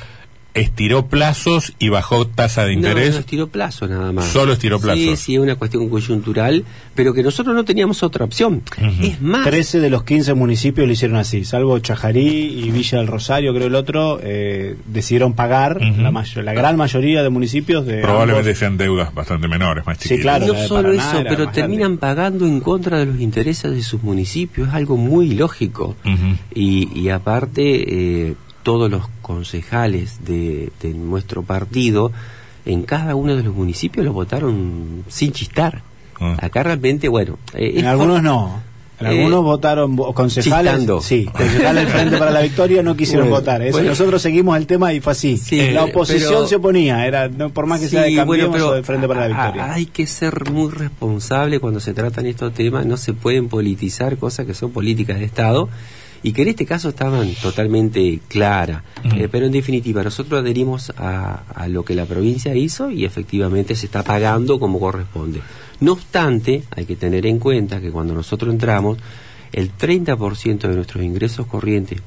estiró 0.53 1.07
plazos 1.07 1.73
y 1.79 1.89
bajó 1.89 2.27
tasa 2.27 2.65
de 2.65 2.73
interés. 2.73 3.09
No, 3.09 3.13
no 3.15 3.19
estiró 3.21 3.47
plazos 3.47 3.89
nada 3.89 4.11
más. 4.11 4.25
Solo 4.25 4.53
estiró 4.53 4.79
plazos. 4.79 5.01
Sí, 5.01 5.15
sí, 5.17 5.35
es 5.35 5.39
una 5.41 5.55
cuestión 5.55 5.89
coyuntural, 5.89 6.63
pero 6.95 7.13
que 7.13 7.23
nosotros 7.23 7.55
no 7.55 7.65
teníamos 7.65 8.03
otra 8.03 8.25
opción. 8.25 8.61
Es 9.01 9.21
más. 9.21 9.45
13 9.45 9.79
de 9.79 9.89
los 9.89 10.03
15 10.03 10.33
municipios 10.35 10.85
lo 10.87 10.93
hicieron 10.93 11.17
así, 11.17 11.43
salvo 11.43 11.79
Chajarí 11.79 12.27
y 12.63 12.71
Villa 12.71 12.99
del 12.99 13.07
Rosario, 13.07 13.53
creo 13.53 13.67
el 13.67 13.75
otro, 13.75 14.19
eh, 14.21 14.75
decidieron 14.85 15.33
pagar, 15.33 15.81
la, 15.81 16.11
la 16.43 16.53
gran 16.53 16.77
mayoría 16.77 17.23
de 17.23 17.29
municipios. 17.29 17.85
de 17.85 18.01
Probablemente 18.01 18.53
sean 18.55 18.77
deudas 18.77 19.13
bastante 19.13 19.47
menores, 19.47 19.85
más 19.85 19.97
chiquitas. 19.97 20.17
Sí, 20.17 20.21
claro. 20.21 20.47
No 20.47 20.67
solo 20.67 20.91
eso, 20.93 21.23
pero 21.27 21.49
terminan 21.49 21.97
pagando 21.97 22.45
en 22.45 22.59
contra 22.59 22.99
de 22.99 23.07
los 23.07 23.19
intereses 23.19 23.71
de 23.71 23.81
sus 23.81 24.03
municipios, 24.03 24.67
es 24.69 24.73
algo 24.75 24.97
muy 24.97 25.33
lógico. 25.33 25.95
y, 26.53 26.89
y 26.99 27.09
aparte. 27.09 28.27
Eh, 28.29 28.35
todos 28.63 28.89
los 28.89 29.08
concejales 29.21 30.26
de, 30.26 30.71
nuestro 30.95 31.43
partido 31.43 32.12
en 32.65 32.84
cada 32.84 33.15
uno 33.15 33.36
de 33.36 33.43
los 33.43 33.54
municipios 33.54 34.06
lo 34.06 34.13
votaron 34.13 35.04
sin 35.10 35.34
chistar. 35.34 35.82
Ah. 36.19 36.38
Acá 36.41 36.63
realmente, 36.63 37.10
bueno... 37.10 37.38
Eh, 37.54 37.73
en 37.76 37.86
algunos 37.86 38.23
no. 38.23 38.62
En 38.99 39.08
algunos 39.08 39.39
eh, 39.39 39.43
votaron 39.43 39.97
concejales. 39.97 40.88
Sí, 41.02 41.26
concejales 41.26 41.84
del 41.84 41.93
Frente 41.93 42.17
para 42.17 42.32
la 42.32 42.41
Victoria 42.41 42.84
no 42.84 42.95
quisieron 42.95 43.30
votar. 43.30 43.62
nosotros 43.62 44.21
seguimos 44.21 44.56
el 44.56 44.65
tema 44.65 44.93
y 44.93 45.02
fue 45.02 45.12
así. 45.12 45.39
la 45.71 45.86
oposición 45.86 46.47
se 46.47 46.56
oponía, 46.56 47.06
era 47.06 47.28
no, 47.28 47.49
por 47.49 47.65
más 47.65 47.82
que 47.82 47.89
sea 47.89 48.04
de 48.04 48.15
Cambiemos 48.15 48.62
o 48.62 48.73
del 48.73 48.86
Frente 48.86 49.08
para 49.08 49.21
la 49.21 49.28
Victoria. 49.28 49.73
Hay 49.73 49.88
que 49.88 50.08
ser 50.08 50.49
muy 50.52 50.71
responsable 50.71 51.60
cuando 51.60 51.80
se 51.80 51.93
tratan 51.93 52.28
estos 52.28 52.54
temas. 52.54 52.86
No 52.86 52.97
se 52.97 53.13
pueden 53.13 53.49
politizar 53.49 54.17
cosas 54.17 54.45
que 54.45 54.54
son 54.54 54.71
políticas 54.71 55.19
de 55.19 55.26
Estado 55.26 55.69
y 56.23 56.31
que 56.31 56.43
en 56.43 56.47
este 56.47 56.65
caso 56.65 56.89
estaban 56.89 57.36
totalmente 57.36 58.21
claras. 58.29 58.81
Eh, 59.03 59.27
pero 59.29 59.45
en 59.45 59.51
definitiva, 59.51 60.01
nosotros 60.03 60.39
adherimos 60.39 60.89
a, 60.97 61.67
lo 61.67 61.83
que 61.83 61.95
la 61.95 62.05
provincia 62.05 62.55
hizo 62.55 62.89
y 62.89 63.03
efectivamente 63.03 63.75
se 63.75 63.88
está 63.88 64.03
pagando 64.03 64.57
como 64.57 64.79
corresponde. 64.79 65.41
No 65.81 65.91
obstante, 65.91 66.63
hay 66.71 66.86
que 66.86 66.95
tener 66.95 67.25
en 67.25 67.39
cuenta 67.39 67.81
que 67.81 67.91
cuando 67.91 68.13
nosotros 68.13 68.53
entramos, 68.53 68.99
el 69.51 69.75
30% 69.75 70.59
de 70.59 70.75
nuestros 70.75 71.03
ingresos 71.03 71.45
corrientes 71.45 72.01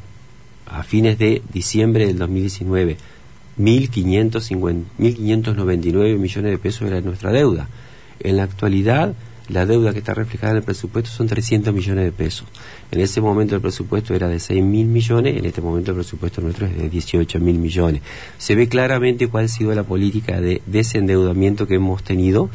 a 0.67 0.83
fines 0.83 1.19
de 1.19 1.43
diciembre 1.53 2.07
del 2.07 2.17
2019, 2.19 2.97
1.599 3.59 6.19
millones 6.19 6.51
de 6.51 6.59
pesos 6.59 6.89
era 6.89 7.03
nuestra 7.03 7.33
deuda. 7.33 7.69
En 8.21 8.39
la 8.39 8.45
actualidad, 8.45 9.15
la 9.49 9.67
deuda 9.67 9.93
que 9.93 10.01
está 10.01 10.15
reflejada 10.15 10.53
en 10.53 10.59
el 10.59 10.63
presupuesto 10.63 11.11
son 11.11 11.27
300 11.27 11.73
millones 11.73 12.05
de 12.05 12.13
pesos. 12.13 12.47
En 12.91 13.01
ese 13.01 13.21
momento 13.21 13.55
el 13.55 13.61
presupuesto 13.61 14.15
era 14.15 14.29
de 14.29 14.41
6 14.41 14.63
mil 14.63 14.87
millones, 14.87 15.37
en 15.37 15.45
este 15.45 15.61
momento 15.61 15.93
el 15.93 15.97
presupuesto 15.97 16.41
nuestro 16.41 16.67
es 16.67 16.77
de 16.77 16.89
18 16.89 17.39
mil 17.41 17.59
millones. 17.59 18.03
Se 18.39 18.55
ve 18.55 18.69
claramente 18.69 19.29
cuál 19.29 19.45
ha 19.45 19.49
sido 19.49 19.75
la 19.75 19.85
política 19.85 20.41
de 20.41 20.63
desendeudamiento 20.67 21.67
que 21.67 21.77
hemos 21.77 22.03
tenido 22.03 22.51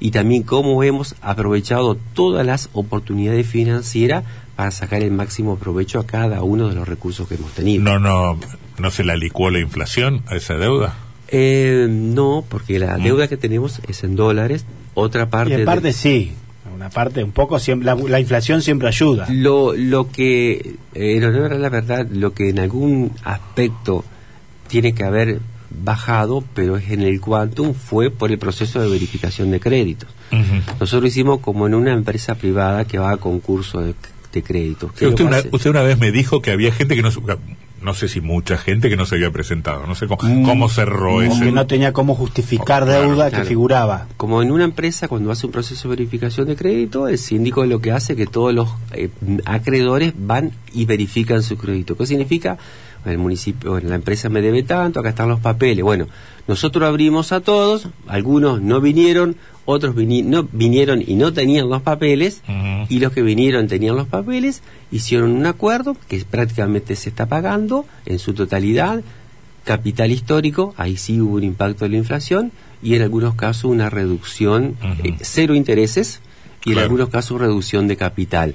y 0.00 0.10
también 0.10 0.42
cómo 0.42 0.82
hemos 0.82 1.14
aprovechado 1.20 1.96
todas 2.14 2.44
las 2.44 2.70
oportunidades 2.72 3.46
financieras 3.46 4.24
para 4.56 4.70
sacar 4.70 5.02
el 5.02 5.12
máximo 5.12 5.56
provecho 5.58 6.00
a 6.00 6.06
cada 6.06 6.42
uno 6.42 6.68
de 6.68 6.74
los 6.74 6.88
recursos 6.88 7.28
que 7.28 7.36
hemos 7.36 7.52
tenido. 7.52 7.84
No, 7.84 7.98
no, 7.98 8.38
no 8.78 8.90
se 8.90 9.04
la 9.04 9.16
licuó 9.16 9.50
la 9.50 9.60
inflación 9.60 10.22
a 10.26 10.36
esa 10.36 10.54
deuda. 10.54 10.96
Eh, 11.28 11.86
no, 11.88 12.44
porque 12.48 12.78
la 12.78 12.98
mm. 12.98 13.02
deuda 13.02 13.28
que 13.28 13.36
tenemos 13.36 13.80
es 13.88 14.04
en 14.04 14.16
dólares, 14.16 14.66
otra 14.94 15.28
parte... 15.28 15.60
Y 15.60 15.64
parte 15.64 15.92
sí, 15.92 16.32
una 16.74 16.90
parte, 16.90 17.22
un 17.22 17.32
poco, 17.32 17.58
siempre, 17.58 17.94
la, 18.08 18.20
inflación 18.20 18.62
siempre 18.62 18.88
ayuda. 18.88 19.26
Lo, 19.30 19.74
lo 19.74 20.10
que, 20.10 20.76
eh, 20.94 21.20
la 21.20 21.68
verdad, 21.68 22.06
lo 22.10 22.32
que 22.32 22.48
en 22.48 22.58
algún 22.58 23.12
aspecto 23.24 24.04
tiene 24.68 24.94
que 24.94 25.04
haber 25.04 25.40
bajado, 25.70 26.44
pero 26.54 26.76
es 26.76 26.90
en 26.90 27.02
el 27.02 27.20
quantum, 27.20 27.74
fue 27.74 28.10
por 28.10 28.30
el 28.30 28.38
proceso 28.38 28.80
de 28.80 28.88
verificación 28.88 29.50
de 29.50 29.60
créditos. 29.60 30.08
Nosotros 30.80 31.10
hicimos 31.10 31.40
como 31.40 31.66
en 31.66 31.74
una 31.74 31.92
empresa 31.92 32.34
privada 32.36 32.86
que 32.86 32.98
va 32.98 33.12
a 33.12 33.16
concurso 33.18 33.80
de, 33.80 33.94
créditos. 34.42 34.90
Usted 34.92 35.20
una, 35.20 35.42
usted 35.50 35.68
una, 35.68 35.82
vez 35.82 35.98
me 35.98 36.10
dijo 36.10 36.40
que 36.40 36.52
había 36.52 36.72
gente 36.72 36.96
que 36.96 37.02
no 37.02 37.10
no 37.82 37.94
sé 37.94 38.08
si 38.08 38.20
mucha 38.20 38.56
gente 38.56 38.88
que 38.88 38.96
no 38.96 39.06
se 39.06 39.16
había 39.16 39.30
presentado, 39.30 39.86
no 39.86 39.94
sé 39.94 40.06
cómo, 40.06 40.66
mm, 40.66 40.68
cerró 40.68 41.22
eso. 41.22 41.40
Que 41.40 41.52
no 41.52 41.66
tenía 41.66 41.92
cómo 41.92 42.14
justificar 42.14 42.84
deuda 42.84 43.30
que 43.30 43.44
figuraba. 43.44 44.06
Como 44.16 44.42
en 44.42 44.50
una 44.50 44.64
empresa 44.64 45.08
cuando 45.08 45.30
hace 45.30 45.46
un 45.46 45.52
proceso 45.52 45.88
de 45.88 45.96
verificación 45.96 46.46
de 46.46 46.56
crédito, 46.56 47.08
el 47.08 47.18
síndico 47.18 47.64
lo 47.66 47.80
que 47.80 47.92
hace 47.92 48.12
es 48.12 48.16
que 48.16 48.26
todos 48.26 48.54
los 48.54 48.68
eh, 48.92 49.10
acreedores 49.44 50.14
van 50.16 50.52
y 50.72 50.86
verifican 50.86 51.42
su 51.42 51.56
crédito. 51.56 51.96
¿Qué 51.96 52.06
significa? 52.06 52.58
El 53.04 53.18
municipio, 53.18 53.80
la 53.80 53.96
empresa 53.96 54.28
me 54.28 54.40
debe 54.40 54.62
tanto, 54.62 55.00
acá 55.00 55.08
están 55.08 55.28
los 55.28 55.40
papeles. 55.40 55.82
Bueno, 55.82 56.06
nosotros 56.46 56.88
abrimos 56.88 57.32
a 57.32 57.40
todos, 57.40 57.88
algunos 58.06 58.60
no 58.60 58.80
vinieron, 58.80 59.36
otros 59.64 59.94
no, 59.94 60.48
vinieron 60.50 61.02
y 61.06 61.14
no 61.14 61.32
tenían 61.32 61.68
los 61.68 61.82
papeles, 61.82 62.42
y 62.88 62.98
los 62.98 63.12
que 63.12 63.22
vinieron 63.22 63.68
tenían 63.68 63.96
los 63.96 64.08
papeles, 64.08 64.62
hicieron 64.90 65.30
un 65.32 65.46
acuerdo 65.46 65.96
que 66.08 66.24
prácticamente 66.24 66.96
se 66.96 67.10
está 67.10 67.26
pagando 67.26 67.86
en 68.06 68.18
su 68.18 68.34
totalidad, 68.34 69.02
capital 69.64 70.10
histórico, 70.10 70.74
ahí 70.76 70.96
sí 70.96 71.20
hubo 71.20 71.36
un 71.36 71.44
impacto 71.44 71.84
de 71.84 71.90
la 71.90 71.96
inflación, 71.98 72.52
y 72.82 72.96
en 72.96 73.02
algunos 73.02 73.34
casos 73.36 73.64
una 73.64 73.88
reducción, 73.90 74.76
eh, 75.04 75.16
cero 75.20 75.54
intereses, 75.54 76.20
y 76.64 76.72
en 76.72 76.78
algunos 76.78 77.08
casos 77.08 77.40
reducción 77.40 77.88
de 77.88 77.96
capital. 77.96 78.54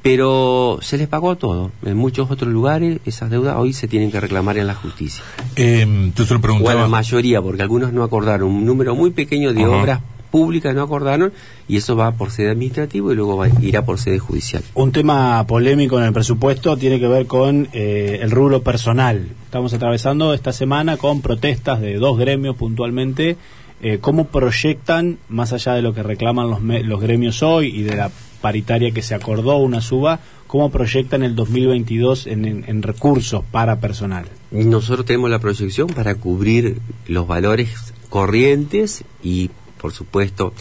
Pero 0.00 0.78
se 0.80 0.96
les 0.96 1.08
pagó 1.08 1.36
todo. 1.36 1.72
En 1.84 1.96
muchos 1.96 2.30
otros 2.30 2.52
lugares 2.52 3.00
esas 3.04 3.30
deudas 3.30 3.56
hoy 3.56 3.72
se 3.72 3.88
tienen 3.88 4.12
que 4.12 4.20
reclamar 4.20 4.56
en 4.56 4.68
la 4.68 4.74
justicia. 4.74 5.24
Eh, 5.56 6.12
te 6.14 6.24
lo 6.24 6.54
o 6.54 6.72
la 6.72 6.86
mayoría, 6.86 7.42
porque 7.42 7.62
algunos 7.62 7.92
no 7.92 8.04
acordaron. 8.04 8.48
Un 8.48 8.64
número 8.64 8.94
muy 8.94 9.10
pequeño 9.10 9.52
de 9.52 9.66
obras 9.66 10.00
públicas 10.30 10.74
no 10.74 10.82
acordaron 10.82 11.32
y 11.66 11.76
eso 11.76 11.96
va 11.96 12.12
por 12.12 12.30
sede 12.30 12.50
administrativo 12.50 13.12
y 13.12 13.16
luego 13.16 13.36
va, 13.36 13.48
irá 13.60 13.84
por 13.84 13.98
sede 13.98 14.18
judicial. 14.18 14.62
Un 14.74 14.92
tema 14.92 15.44
polémico 15.46 15.98
en 15.98 16.04
el 16.04 16.12
presupuesto 16.12 16.76
tiene 16.76 17.00
que 17.00 17.08
ver 17.08 17.26
con 17.26 17.68
eh, 17.72 18.18
el 18.22 18.30
rubro 18.30 18.62
personal. 18.62 19.28
Estamos 19.44 19.72
atravesando 19.74 20.34
esta 20.34 20.52
semana 20.52 20.96
con 20.96 21.20
protestas 21.20 21.80
de 21.80 21.96
dos 21.96 22.18
gremios 22.18 22.56
puntualmente 22.56 23.36
eh, 23.80 23.98
¿cómo 24.00 24.26
proyectan, 24.26 25.18
más 25.28 25.52
allá 25.52 25.74
de 25.74 25.82
lo 25.82 25.94
que 25.94 26.02
reclaman 26.02 26.50
los, 26.50 26.60
los 26.62 27.00
gremios 27.00 27.44
hoy 27.44 27.68
y 27.68 27.82
de 27.82 27.94
la 27.94 28.10
paritaria 28.40 28.90
que 28.90 29.02
se 29.02 29.14
acordó, 29.14 29.58
una 29.58 29.80
suba, 29.80 30.18
cómo 30.48 30.70
proyectan 30.70 31.22
el 31.22 31.36
2022 31.36 32.26
en, 32.26 32.64
en, 32.66 32.82
recursos 32.82 33.44
para 33.52 33.78
personal? 33.78 34.26
Nosotros 34.50 35.06
tenemos 35.06 35.30
la 35.30 35.38
proyección 35.38 35.86
para 35.88 36.16
cubrir 36.16 36.80
los 37.06 37.28
valores 37.28 37.94
corrientes 38.08 39.04
y, 39.22 39.50
por 39.78 39.92
supuesto, 39.92 40.52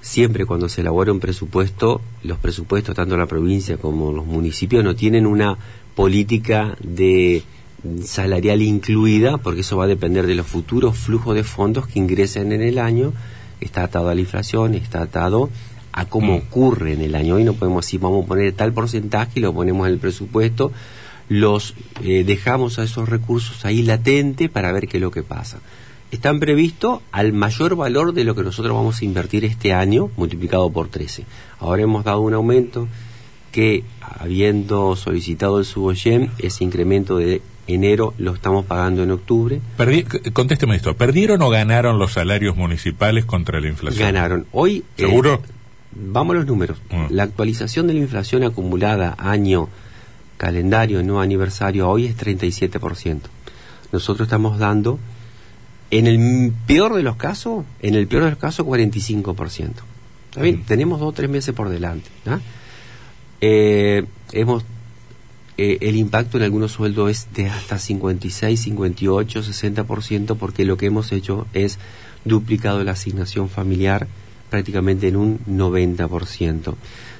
siempre 0.00 0.46
cuando 0.46 0.68
se 0.68 0.82
elabora 0.82 1.12
un 1.12 1.20
presupuesto, 1.20 2.00
los 2.22 2.38
presupuestos, 2.38 2.94
tanto 2.94 3.16
la 3.16 3.26
provincia 3.26 3.76
como 3.76 4.12
los 4.12 4.26
municipios, 4.26 4.84
no 4.84 4.94
tienen 4.94 5.26
una 5.26 5.56
política 5.94 6.76
de 6.80 7.42
salarial 8.04 8.62
incluida, 8.62 9.38
porque 9.38 9.60
eso 9.60 9.76
va 9.76 9.84
a 9.84 9.88
depender 9.88 10.26
de 10.26 10.34
los 10.34 10.46
futuros 10.46 10.96
flujos 10.96 11.34
de 11.34 11.44
fondos 11.44 11.86
que 11.86 11.98
ingresen 11.98 12.52
en 12.52 12.62
el 12.62 12.78
año, 12.78 13.12
está 13.60 13.84
atado 13.84 14.08
a 14.08 14.14
la 14.14 14.20
inflación, 14.20 14.74
está 14.74 15.02
atado 15.02 15.50
a 15.92 16.04
cómo 16.04 16.34
mm. 16.34 16.36
ocurre 16.36 16.92
en 16.92 17.00
el 17.00 17.14
año. 17.14 17.36
Hoy 17.36 17.44
no 17.44 17.54
podemos 17.54 17.84
decir, 17.84 18.00
vamos 18.00 18.24
a 18.24 18.28
poner 18.28 18.52
tal 18.52 18.72
porcentaje 18.72 19.32
y 19.36 19.40
lo 19.40 19.54
ponemos 19.54 19.86
en 19.86 19.94
el 19.94 19.98
presupuesto, 19.98 20.72
los 21.28 21.74
eh, 22.04 22.22
dejamos 22.24 22.78
a 22.78 22.84
esos 22.84 23.08
recursos 23.08 23.64
ahí 23.64 23.82
latente 23.82 24.48
para 24.48 24.72
ver 24.72 24.86
qué 24.86 24.98
es 24.98 25.02
lo 25.02 25.10
que 25.10 25.22
pasa. 25.22 25.58
Están 26.16 26.40
previstos 26.40 27.00
al 27.12 27.34
mayor 27.34 27.76
valor 27.76 28.14
de 28.14 28.24
lo 28.24 28.34
que 28.34 28.42
nosotros 28.42 28.74
vamos 28.74 29.02
a 29.02 29.04
invertir 29.04 29.44
este 29.44 29.74
año, 29.74 30.08
multiplicado 30.16 30.70
por 30.70 30.88
13. 30.88 31.26
Ahora 31.60 31.82
hemos 31.82 32.04
dado 32.04 32.22
un 32.22 32.32
aumento 32.32 32.88
que, 33.52 33.84
habiendo 34.00 34.96
solicitado 34.96 35.58
el 35.58 35.66
Suboyem, 35.66 36.30
ese 36.38 36.64
incremento 36.64 37.18
de 37.18 37.42
enero 37.66 38.14
lo 38.16 38.32
estamos 38.32 38.64
pagando 38.64 39.02
en 39.02 39.10
octubre. 39.10 39.60
contésteme 40.32 40.76
esto, 40.76 40.96
¿perdieron 40.96 41.42
o 41.42 41.50
ganaron 41.50 41.98
los 41.98 42.14
salarios 42.14 42.56
municipales 42.56 43.26
contra 43.26 43.60
la 43.60 43.68
inflación? 43.68 44.02
Ganaron. 44.02 44.46
Hoy... 44.52 44.84
Eh, 44.96 45.02
¿Seguro? 45.02 45.42
vamos 45.92 46.34
a 46.34 46.38
los 46.38 46.46
números. 46.46 46.78
Ah. 46.92 47.08
La 47.10 47.24
actualización 47.24 47.88
de 47.88 47.92
la 47.92 48.00
inflación 48.00 48.42
acumulada 48.42 49.14
año 49.18 49.68
calendario, 50.38 51.02
no 51.02 51.20
aniversario, 51.20 51.86
hoy 51.90 52.06
es 52.06 52.16
37%. 52.16 53.20
Nosotros 53.92 54.26
estamos 54.26 54.58
dando, 54.58 54.98
en 55.90 56.06
el 56.06 56.52
peor 56.66 56.94
de 56.94 57.02
los 57.02 57.16
casos, 57.16 57.64
en 57.80 57.94
el 57.94 58.06
peor 58.06 58.24
de 58.24 58.30
los 58.30 58.38
casos, 58.38 58.66
45%. 58.66 59.70
¿Está 60.30 60.42
bien? 60.42 60.64
Tenemos 60.64 61.00
dos 61.00 61.10
o 61.10 61.12
tres 61.12 61.30
meses 61.30 61.54
por 61.54 61.68
delante. 61.68 62.10
Eh, 63.40 64.04
hemos 64.32 64.64
eh, 65.58 65.78
el 65.80 65.96
impacto 65.96 66.36
en 66.36 66.42
algunos 66.42 66.72
sueldos 66.72 67.10
es 67.10 67.28
de 67.32 67.48
hasta 67.48 67.78
56, 67.78 68.60
58, 68.60 69.42
60%, 69.42 70.36
porque 70.36 70.66
lo 70.66 70.76
que 70.76 70.86
hemos 70.86 71.12
hecho 71.12 71.46
es 71.54 71.78
duplicado 72.24 72.84
la 72.84 72.92
asignación 72.92 73.48
familiar 73.48 74.06
prácticamente 74.50 75.08
en 75.08 75.16
un 75.16 75.38
90%. 75.46 76.74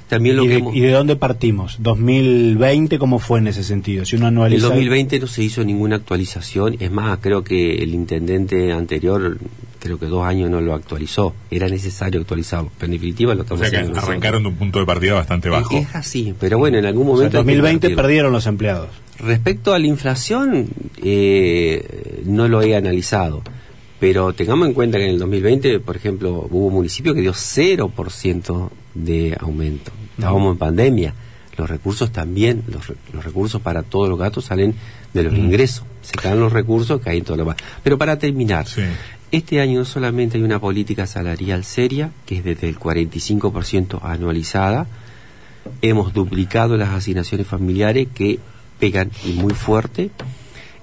También 0.09 0.37
lo 0.37 0.45
¿Y, 0.45 0.49
de, 0.49 0.65
¿Y 0.73 0.81
de 0.81 0.93
dónde 0.93 1.17
partimos? 1.17 1.81
¿2020 1.83 2.99
cómo 2.99 3.19
fue 3.19 3.41
en 3.41 3.49
ese 3.49 3.65
sentido? 3.65 4.05
Si 4.05 4.17
uno 4.17 4.29
anualiza... 4.29 4.67
En 4.67 4.71
2020 4.71 5.19
no 5.19 5.27
se 5.27 5.43
hizo 5.43 5.65
ninguna 5.65 5.97
actualización, 5.97 6.77
es 6.79 6.91
más, 6.93 7.19
creo 7.21 7.43
que 7.43 7.83
el 7.83 7.93
intendente 7.93 8.73
anterior, 8.73 9.39
creo 9.81 9.99
que 9.99 10.07
dos 10.07 10.25
años 10.25 10.49
no 10.49 10.61
lo 10.61 10.75
actualizó, 10.75 11.35
era 11.51 11.69
necesario 11.69 12.21
actualizarlo, 12.21 12.71
pero 12.79 12.87
en 12.87 12.93
definitiva 12.93 13.35
lo 13.35 13.43
estamos 13.43 13.67
o 13.67 13.69
sea 13.69 13.83
que 13.85 13.99
arrancaron 13.99 14.45
de 14.45 14.49
un 14.51 14.55
punto 14.55 14.79
de 14.79 14.87
partida 14.87 15.15
bastante 15.15 15.49
bajo. 15.49 15.77
Es, 15.77 15.93
así, 15.95 16.35
pero 16.39 16.59
bueno, 16.59 16.79
en 16.79 16.87
algún 16.87 17.09
momento... 17.09 17.39
en 17.39 17.45
2020 17.45 17.91
perdieron 17.91 18.33
los 18.33 18.47
empleados. 18.47 18.91
Respecto 19.19 19.75
a 19.75 19.79
la 19.81 19.87
inflación, 19.87 20.69
eh, 21.03 22.23
no 22.27 22.49
lo 22.49 22.63
he 22.63 22.77
analizado. 22.77 23.43
Pero 23.99 24.35
tengamos 24.35 24.69
en 24.69 24.75
cuenta 24.75 24.99
que 24.99 25.05
en 25.05 25.13
el 25.13 25.19
2020, 25.19 25.81
por 25.81 25.97
ejemplo, 25.97 26.47
hubo 26.51 26.67
un 26.67 26.75
municipio 26.75 27.15
que 27.15 27.23
dio 27.23 27.33
0% 27.33 28.71
de 29.05 29.37
aumento. 29.41 29.93
Estábamos 30.17 30.53
en 30.53 30.59
pandemia. 30.59 31.15
Los 31.57 31.71
recursos 31.71 32.13
también, 32.13 32.65
los, 32.69 32.93
los, 33.13 33.25
recursos 33.25 33.63
para 33.63 33.83
todos 33.83 34.09
los 34.09 34.19
gatos 34.19 34.45
salen 34.47 34.75
de 35.15 35.23
los 35.23 35.35
ingresos. 35.35 35.85
Se 36.03 36.13
caen 36.13 36.39
los 36.39 36.53
recursos, 36.53 37.01
caen 37.01 37.25
todo 37.25 37.37
lo 37.37 37.45
demás. 37.45 37.57
Pero 37.83 37.97
para 37.97 38.19
terminar, 38.19 38.67
este 39.33 39.61
año 39.61 39.81
no 39.81 39.85
solamente 39.85 40.37
hay 40.37 40.45
una 40.45 40.61
política 40.61 41.07
salarial 41.07 41.65
seria, 41.65 42.11
que 42.27 42.39
es 42.39 42.45
desde 42.45 42.69
el 42.69 42.79
45% 42.79 44.01
anualizada, 44.03 44.87
hemos 45.83 46.13
duplicado 46.13 46.77
las 46.77 46.91
asignaciones 46.91 47.47
familiares 47.47 48.09
que 48.15 48.39
pegan 48.79 49.11
y 49.25 49.33
muy 49.33 49.55
fuerte, 49.55 50.11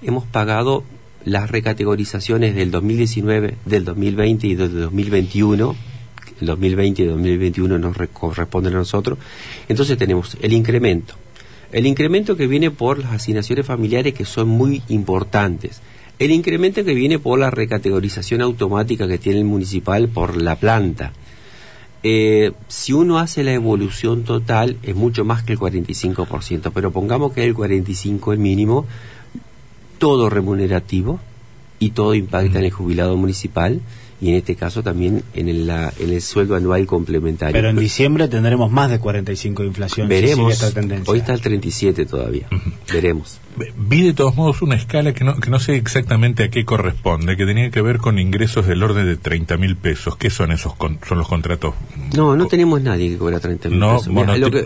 hemos 0.01 0.25
pagado 0.25 0.83
las 1.25 1.49
recategorizaciones 1.49 2.55
del 2.55 2.71
2019, 2.71 3.55
del 3.65 3.85
2020 3.85 4.47
y 4.47 4.55
del 4.55 4.81
2021, 4.81 5.75
el 6.39 6.47
2020 6.47 7.01
y 7.01 7.05
el 7.05 7.11
2021 7.11 7.77
nos 7.77 7.97
corresponden 8.11 8.73
a 8.73 8.77
nosotros, 8.77 9.17
entonces 9.67 9.97
tenemos 9.97 10.37
el 10.41 10.53
incremento. 10.53 11.15
El 11.71 11.87
incremento 11.87 12.37
que 12.37 12.45
viene 12.45 12.69
por 12.69 12.99
las 12.99 13.13
asignaciones 13.13 13.65
familiares 13.65 14.13
que 14.13 14.25
son 14.25 14.47
muy 14.47 14.83
importantes. 14.89 15.81
El 16.19 16.29
incremento 16.29 16.85
que 16.85 16.93
viene 16.93 17.17
por 17.17 17.39
la 17.39 17.49
recategorización 17.49 18.41
automática 18.41 19.07
que 19.07 19.17
tiene 19.17 19.39
el 19.39 19.45
municipal 19.45 20.07
por 20.07 20.39
la 20.39 20.55
planta. 20.55 21.13
Eh, 22.03 22.51
si 22.67 22.93
uno 22.93 23.17
hace 23.17 23.43
la 23.43 23.53
evolución 23.53 24.23
total 24.23 24.77
es 24.83 24.93
mucho 24.93 25.25
más 25.25 25.43
que 25.43 25.53
el 25.53 25.59
45%, 25.59 26.71
pero 26.73 26.91
pongamos 26.91 27.33
que 27.33 27.43
el 27.43 27.53
45 27.53 28.33
es 28.33 28.37
el 28.37 28.43
mínimo, 28.43 28.85
todo 29.97 30.29
remunerativo 30.29 31.19
y 31.79 31.91
todo 31.91 32.13
impacta 32.13 32.59
en 32.59 32.65
el 32.65 32.71
jubilado 32.71 33.17
municipal 33.17 33.81
y 34.23 34.29
en 34.29 34.35
este 34.35 34.55
caso 34.55 34.81
también 34.81 35.21
en 35.33 35.49
el, 35.49 35.69
en 35.69 36.09
el 36.09 36.21
sueldo 36.21 36.55
anual 36.55 36.85
complementario. 36.85 37.51
Pero 37.51 37.69
en 37.69 37.75
diciembre 37.75 38.29
tendremos 38.29 38.71
más 38.71 38.89
de 38.89 38.97
45 38.97 39.63
de 39.63 39.67
inflación. 39.67 40.07
Veremos. 40.07 40.63
Hoy 41.07 41.19
está 41.19 41.33
el 41.33 41.41
37 41.41 42.05
todavía. 42.05 42.47
Veremos. 42.91 43.41
Vi 43.75 44.01
de 44.01 44.13
todos 44.13 44.37
modos 44.37 44.61
una 44.61 44.75
escala 44.75 45.13
que 45.13 45.25
no, 45.25 45.35
que 45.41 45.49
no 45.49 45.59
sé 45.59 45.75
exactamente 45.75 46.45
a 46.45 46.49
qué 46.49 46.63
corresponde, 46.63 47.35
que 47.35 47.45
tenía 47.45 47.69
que 47.69 47.81
ver 47.81 47.97
con 47.97 48.17
ingresos 48.17 48.65
del 48.65 48.81
orden 48.81 49.05
de 49.07 49.17
30 49.17 49.57
mil 49.57 49.75
pesos. 49.75 50.15
¿Qué 50.15 50.29
son 50.29 50.53
esos 50.53 50.71
son 51.05 51.17
los 51.17 51.27
contratos? 51.27 51.73
No, 52.15 52.37
no 52.37 52.47
tenemos 52.47 52.81
nadie 52.81 53.09
que 53.09 53.17
cobra 53.17 53.41
30 53.41 53.69
mil 53.71 53.79
pesos. 53.81 54.07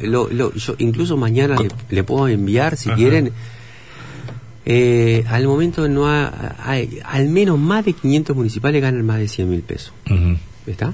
lo 0.03 0.53
yo 0.53 0.75
incluso 0.77 1.17
mañana 1.17 1.55
le, 1.89 2.03
puedo 2.03 2.27
enviar, 2.27 2.77
si 2.77 2.91
quieren, 2.91 3.31
eh, 4.69 5.23
al 5.29 5.47
momento 5.47 5.87
no 5.87 6.05
hay, 6.07 6.99
al 7.05 7.29
menos 7.29 7.57
más 7.57 7.85
de 7.85 7.93
500 7.93 8.35
municipales 8.35 8.81
ganan 8.81 9.05
más 9.05 9.17
de 9.17 9.29
100 9.29 9.49
mil 9.49 9.61
pesos. 9.61 9.93
¿Está? 10.65 10.93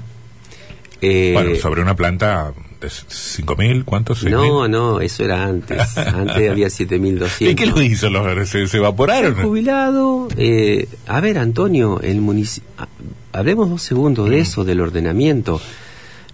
Eh, 1.01 1.31
bueno, 1.33 1.55
sobre 1.55 1.81
una 1.81 1.95
planta 1.95 2.53
de 2.79 2.87
5 2.87 3.55
mil, 3.55 3.83
¿cuántos? 3.83 4.25
No, 4.25 4.67
no, 4.67 5.01
eso 5.01 5.23
era 5.23 5.45
antes. 5.45 5.97
antes 5.97 6.51
había 6.51 6.67
7.200. 6.67 7.49
¿Y 7.49 7.55
qué 7.55 7.65
lo 7.65 7.81
hizo? 7.81 8.09
¿Se, 8.45 8.67
se 8.67 8.77
evaporaron? 8.77 9.39
El 9.39 9.43
jubilado. 9.43 10.27
Eh, 10.37 10.87
a 11.07 11.19
ver, 11.19 11.39
Antonio, 11.39 11.99
el 11.99 12.21
municipio. 12.21 12.69
Hablemos 13.31 13.71
dos 13.71 13.81
segundos 13.81 14.29
de 14.29 14.39
eso, 14.39 14.63
del 14.63 14.81
ordenamiento. 14.81 15.59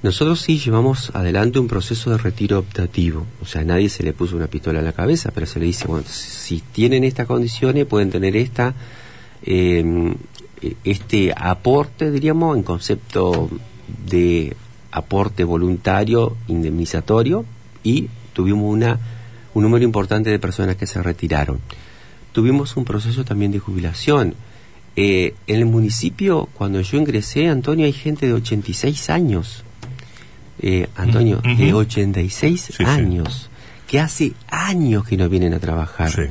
Nosotros 0.01 0.39
sí 0.39 0.59
llevamos 0.59 1.11
adelante 1.13 1.59
un 1.59 1.67
proceso 1.67 2.09
de 2.09 2.17
retiro 2.17 2.59
optativo, 2.59 3.25
o 3.41 3.45
sea, 3.45 3.63
nadie 3.63 3.89
se 3.89 4.03
le 4.03 4.13
puso 4.13 4.37
una 4.37 4.47
pistola 4.47 4.79
en 4.79 4.85
la 4.85 4.93
cabeza, 4.93 5.31
pero 5.33 5.45
se 5.45 5.59
le 5.59 5.65
dice, 5.65 5.87
bueno, 5.87 6.05
si 6.07 6.61
tienen 6.71 7.03
estas 7.03 7.27
condiciones, 7.27 7.85
pueden 7.85 8.09
tener 8.09 8.37
esta, 8.37 8.73
em, 9.43 10.15
este 10.83 11.33
aporte, 11.35 12.11
diríamos, 12.11 12.55
en 12.55 12.63
concepto 12.63 13.49
de 14.05 14.55
aporte 14.91 15.43
voluntario, 15.43 16.37
indemnizatorio, 16.47 17.45
y 17.83 18.07
tuvimos 18.33 18.71
una, 18.71 18.99
un 19.53 19.63
número 19.63 19.83
importante 19.83 20.29
de 20.29 20.39
personas 20.39 20.77
que 20.77 20.87
se 20.87 21.03
retiraron. 21.03 21.59
Tuvimos 22.31 22.77
un 22.77 22.85
proceso 22.85 23.25
también 23.25 23.51
de 23.51 23.59
jubilación 23.59 24.35
Eh, 25.01 25.33
en 25.47 25.55
el 25.55 25.65
municipio, 25.65 26.49
cuando 26.55 26.81
yo 26.81 26.97
ingresé, 26.97 27.47
Antonio, 27.47 27.85
hay 27.85 27.93
gente 27.93 28.27
de 28.27 28.33
86 28.33 29.09
años. 29.09 29.63
Eh, 30.61 30.87
Antonio, 30.95 31.41
Mm, 31.43 31.57
de 31.57 31.67
ujú. 31.73 31.77
86 31.79 32.61
Sí, 32.61 32.73
sí. 32.77 32.83
años, 32.83 33.49
que 33.87 33.99
hace 33.99 34.33
años 34.49 35.05
que 35.05 35.15
no 35.17 35.29
vienen 35.29 35.53
a 35.53 35.59
trabajar. 35.59 36.11
Sí. 36.11 36.23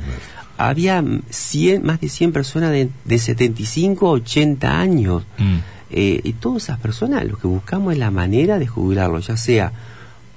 Había 0.57 1.01
mm, 1.01 1.21
100, 1.29 1.83
más 1.83 1.99
de 2.01 2.09
100 2.09 2.31
personas 2.31 2.71
de, 2.71 2.89
de 3.05 3.19
75 3.19 4.07
a 4.07 4.11
80 4.11 4.79
años. 4.79 5.23
Mm. 5.37 5.57
Eh, 5.91 6.21
y 6.23 6.33
todas 6.33 6.63
esas 6.63 6.79
personas 6.79 7.25
lo 7.25 7.37
que 7.37 7.47
buscamos 7.47 7.93
es 7.93 7.99
la 7.99 8.11
manera 8.11 8.59
de 8.59 8.67
jubilarlos, 8.67 9.25
ya 9.27 9.37
sea 9.37 9.71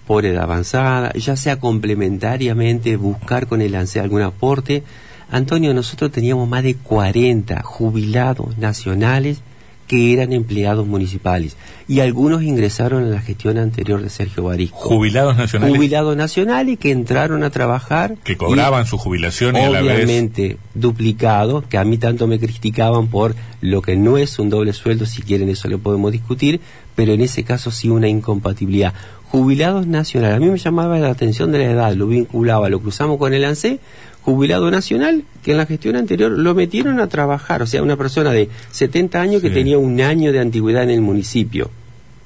por 0.06 0.24
edad 0.24 0.44
avanzada, 0.44 1.12
ya 1.12 1.36
sea 1.36 1.58
complementariamente 1.60 2.96
buscar 2.96 3.46
con 3.46 3.60
el 3.62 3.74
ANSE 3.74 4.00
algún 4.00 4.22
aporte. 4.22 4.82
Antonio, 5.30 5.72
nosotros 5.74 6.10
teníamos 6.12 6.48
más 6.48 6.62
de 6.62 6.74
40 6.76 7.62
jubilados 7.62 8.56
nacionales 8.58 9.42
que 9.86 10.12
eran 10.14 10.32
empleados 10.32 10.86
municipales 10.86 11.56
y 11.86 12.00
algunos 12.00 12.42
ingresaron 12.42 13.04
a 13.04 13.08
la 13.08 13.20
gestión 13.20 13.58
anterior 13.58 14.00
de 14.02 14.08
Sergio 14.08 14.44
Barisco. 14.44 14.76
Jubilados 14.78 15.36
nacionales 15.36 15.76
Jubilados 15.76 16.16
nacionales 16.16 16.78
que 16.78 16.90
entraron 16.90 17.42
a 17.44 17.50
trabajar 17.50 18.16
que 18.24 18.32
y- 18.32 18.36
cobraban 18.36 18.86
su 18.86 18.96
jubilación 18.96 19.56
y 19.56 19.60
a 19.60 19.68
la 19.70 19.82
vez... 19.82 19.96
obviamente 20.04 20.56
duplicado, 20.74 21.62
que 21.68 21.78
a 21.78 21.84
mí 21.84 21.98
tanto 21.98 22.26
me 22.26 22.38
criticaban 22.38 23.08
por 23.08 23.34
lo 23.60 23.82
que 23.82 23.96
no 23.96 24.18
es 24.18 24.38
un 24.38 24.50
doble 24.50 24.72
sueldo, 24.72 25.04
si 25.06 25.22
quieren 25.22 25.48
eso 25.48 25.68
lo 25.68 25.78
podemos 25.78 26.12
discutir, 26.12 26.60
pero 26.94 27.12
en 27.12 27.20
ese 27.20 27.44
caso 27.44 27.70
sí 27.70 27.88
una 27.88 28.08
incompatibilidad. 28.08 28.94
Jubilados 29.28 29.86
nacional, 29.86 30.34
a 30.34 30.38
mí 30.38 30.46
me 30.46 30.58
llamaba 30.58 30.98
la 30.98 31.08
atención 31.10 31.52
de 31.52 31.58
la 31.58 31.70
edad, 31.70 31.94
lo 31.94 32.06
vinculaba, 32.06 32.68
lo 32.68 32.80
cruzamos 32.80 33.16
con 33.18 33.32
el 33.32 33.44
ANSE, 33.44 33.78
jubilado 34.22 34.70
nacional, 34.70 35.24
que 35.42 35.52
en 35.52 35.58
la 35.58 35.66
gestión 35.66 35.96
anterior 35.96 36.30
lo 36.30 36.54
metieron 36.54 37.00
a 37.00 37.08
trabajar, 37.08 37.62
o 37.62 37.66
sea, 37.66 37.82
una 37.82 37.96
persona 37.96 38.32
de 38.32 38.48
70 38.70 39.20
años 39.20 39.42
que 39.42 39.50
tenía 39.50 39.78
un 39.78 40.00
año 40.00 40.32
de 40.32 40.40
antigüedad 40.40 40.84
en 40.84 40.90
el 40.90 41.00
municipio. 41.00 41.70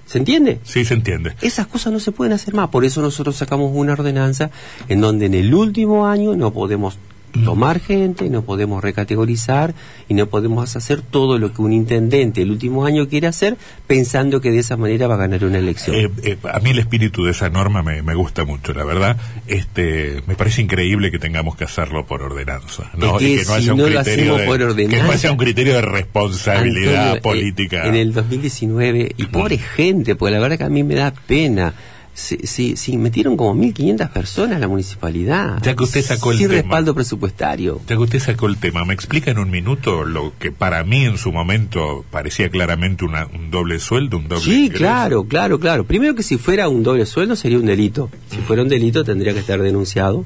¿Se 0.07 0.19
entiende? 0.19 0.61
Sí, 0.63 0.85
se 0.85 0.95
entiende. 0.95 1.35
Esas 1.43 1.67
cosas 1.67 1.93
no 1.93 1.99
se 1.99 2.13
pueden 2.13 2.33
hacer 2.33 2.55
más. 2.55 2.69
Por 2.69 2.85
eso 2.85 3.03
nosotros 3.03 3.35
sacamos 3.35 3.73
una 3.75 3.95
ordenanza 3.95 4.51
en 4.89 5.01
donde 5.01 5.27
en 5.27 5.35
el 5.35 5.53
último 5.53 6.07
año 6.07 6.37
no 6.37 6.53
podemos 6.53 6.97
tomar 7.45 7.81
gente, 7.81 8.29
no 8.31 8.43
podemos 8.43 8.83
recategorizar 8.83 9.75
y 10.09 10.15
no 10.15 10.27
podemos 10.27 10.77
hacer 10.77 11.03
todo 11.03 11.39
lo 11.39 11.53
que 11.53 11.63
un 11.63 11.73
intendente 11.73 12.43
el 12.43 12.51
último 12.51 12.85
año 12.87 13.09
quiere 13.09 13.27
hacer 13.27 13.57
pensando 13.87 14.41
que 14.41 14.51
de 14.51 14.59
esa 14.61 14.77
manera 14.77 15.07
va 15.07 15.15
a 15.15 15.19
ganar 15.19 15.45
una 15.45 15.59
elección. 15.59 15.97
Eh, 15.97 16.11
eh, 16.23 16.37
a 16.53 16.61
mí 16.61 16.71
el 16.71 16.79
espíritu 16.79 17.25
de 17.25 17.33
esa 17.33 17.49
norma 17.51 17.83
me, 17.83 18.03
me 18.03 18.15
gusta 18.15 18.45
mucho, 18.45 18.73
la 18.73 18.85
verdad. 18.85 19.17
Este, 19.47 20.23
me 20.27 20.35
parece 20.35 20.63
increíble 20.63 21.11
que 21.11 21.19
tengamos 21.19 21.57
que 21.57 21.65
hacerlo 21.65 22.07
por 22.07 22.23
ordenanza, 22.23 22.91
¿no? 22.97 23.19
Es 23.19 23.19
que 23.19 23.29
y 23.29 23.37
que 23.37 23.45
no 23.45 23.47
si 23.47 23.53
haya 23.53 23.73
un 23.73 23.79
no 23.79 23.89
lo 23.89 23.95
criterio 24.03 24.23
hacemos 24.35 24.41
de, 24.41 24.47
por 24.47 24.63
ordenanza- 24.63 24.97
que 24.97 25.03
no 25.03 25.11
haya 25.11 25.31
un 25.33 25.37
criterio 25.39 25.75
de 25.75 25.83
responsabilidad 25.83 26.95
Antonio, 27.13 27.17
eh, 27.17 27.21
política. 27.21 27.87
en 27.87 27.95
el 27.95 28.13
2019, 28.13 29.13
y 29.17 29.27
pobre 29.27 29.59
gente, 29.59 30.17
porque 30.17 30.33
la 30.35 30.41
verdad 30.41 30.59
que 30.59 30.65
a 30.65 30.69
mí 30.69 30.83
me 30.85 30.95
da 30.95 31.13
pena. 31.27 31.75
Sí, 32.19 32.77
sí, 32.77 32.97
metieron 32.97 33.37
como 33.37 33.55
1.500 33.63 34.09
personas 34.11 34.57
a 34.57 34.59
la 34.59 34.69
municipalidad. 34.69 35.61
Ya 35.63 35.77
que 35.77 35.85
usted 35.85 36.01
sacó 36.03 36.33
el 36.33 36.39
Sin 36.39 36.49
tema. 36.49 36.63
respaldo 36.63 36.95
presupuestario. 36.95 37.79
Ya 37.87 37.95
que 37.95 38.03
usted 38.03 38.21
sacó 38.21 38.47
el 38.47 38.57
tema, 38.57 38.87
¿me 38.87 38.95
explica 38.95 39.31
en 39.31 39.39
un 39.39 39.51
minuto 39.51 40.03
lo 40.05 40.33
que 40.39 40.51
para 40.51 40.83
mí 40.83 41.05
en 41.05 41.19
su 41.19 41.31
momento 41.31 42.07
parecía 42.11 42.49
claramente 42.49 43.05
una- 43.05 43.27
un 43.27 43.51
doble 43.51 43.79
sueldo, 43.79 44.17
un 44.17 44.29
doble 44.29 44.45
Sí, 44.45 44.63
ingreso? 44.65 44.79
claro, 44.79 45.25
claro, 45.25 45.61
claro. 45.61 45.85
Primero 45.85 46.15
que 46.15 46.23
si 46.23 46.39
fuera 46.39 46.71
un 46.71 46.83
doble 46.83 47.05
sueldo 47.05 47.37
sería 47.37 47.59
un 47.59 47.67
delito. 47.67 48.09
Si 48.31 48.39
fuera 48.39 48.63
un 48.63 48.69
delito 48.71 49.05
tendría 49.05 49.35
que 49.35 49.41
estar 49.41 49.61
denunciado 49.61 50.25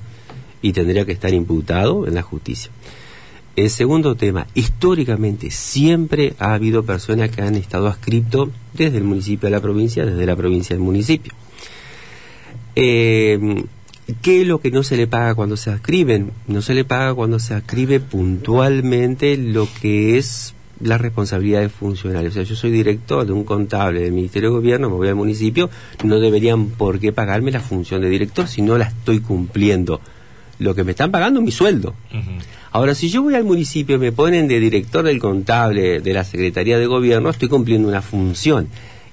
y 0.63 0.73
tendría 0.73 1.05
que 1.05 1.13
estar 1.13 1.35
imputado 1.35 2.07
en 2.07 2.15
la 2.15 2.23
justicia. 2.23 2.71
El 3.57 3.69
segundo 3.69 4.15
tema, 4.15 4.47
históricamente 4.55 5.51
siempre 5.51 6.35
ha 6.39 6.55
habido 6.55 6.85
personas 6.85 7.31
que 7.31 7.43
han 7.43 7.57
estado 7.57 7.89
adscripto 7.89 8.49
desde 8.75 8.99
el 8.99 9.05
municipio 9.05 9.49
a 9.49 9.51
la 9.51 9.61
provincia, 9.61 10.07
desde 10.07 10.25
la 10.25 10.37
provincia 10.37 10.77
al 10.77 10.81
municipio. 10.83 11.33
Eh, 12.77 13.65
¿Qué 14.23 14.43
es 14.43 14.47
lo 14.47 14.61
que 14.61 14.71
no 14.71 14.83
se 14.83 14.97
le 14.97 15.07
paga 15.07 15.35
cuando 15.35 15.57
se 15.57 15.71
adscriben? 15.71 16.33
No 16.47 16.63
se 16.63 16.75
le 16.75 16.85
paga 16.85 17.15
cuando 17.15 17.39
se 17.39 17.55
adscribe 17.55 18.01
puntualmente 18.01 19.37
lo 19.37 19.69
que 19.81 20.19
es 20.19 20.55
la 20.81 20.99
responsabilidad 20.99 21.61
del 21.61 21.71
funcionario. 21.71 22.31
O 22.31 22.33
sea, 22.33 22.43
yo 22.43 22.57
soy 22.57 22.71
director 22.71 23.25
de 23.27 23.33
un 23.33 23.45
contable 23.45 24.01
del 24.01 24.13
Ministerio 24.13 24.51
de 24.51 24.57
Gobierno, 24.57 24.91
me 24.91 24.97
voy 24.97 25.09
al 25.09 25.15
municipio, 25.15 25.71
no 26.05 26.19
deberían 26.19 26.67
por 26.69 26.99
qué 26.99 27.13
pagarme 27.13 27.51
la 27.51 27.61
función 27.61 28.01
de 28.01 28.09
director 28.09 28.49
si 28.49 28.63
no 28.63 28.79
la 28.79 28.87
estoy 28.87 29.21
cumpliendo. 29.21 30.01
Lo 30.59 30.75
que 30.75 30.85
me 30.85 30.91
están 30.91 31.11
pagando 31.11 31.41
es 31.41 31.47
mi 31.47 31.53
sueldo. 31.53 31.95
Ahora, 32.73 32.95
si 32.95 33.09
yo 33.09 33.23
voy 33.23 33.35
al 33.35 33.45
municipio 33.45 33.97
y 33.97 33.99
me 33.99 34.13
ponen 34.13 34.47
de 34.47 34.61
director 34.61 35.05
del 35.05 35.19
contable 35.19 36.01
de 36.01 36.13
la 36.13 36.25
Secretaría 36.25 36.79
de 36.79 36.87
Gobierno, 36.87 37.31
estoy 37.31 37.49
cumpliendo 37.49 37.89
una 37.89 38.03
función. 38.03 38.69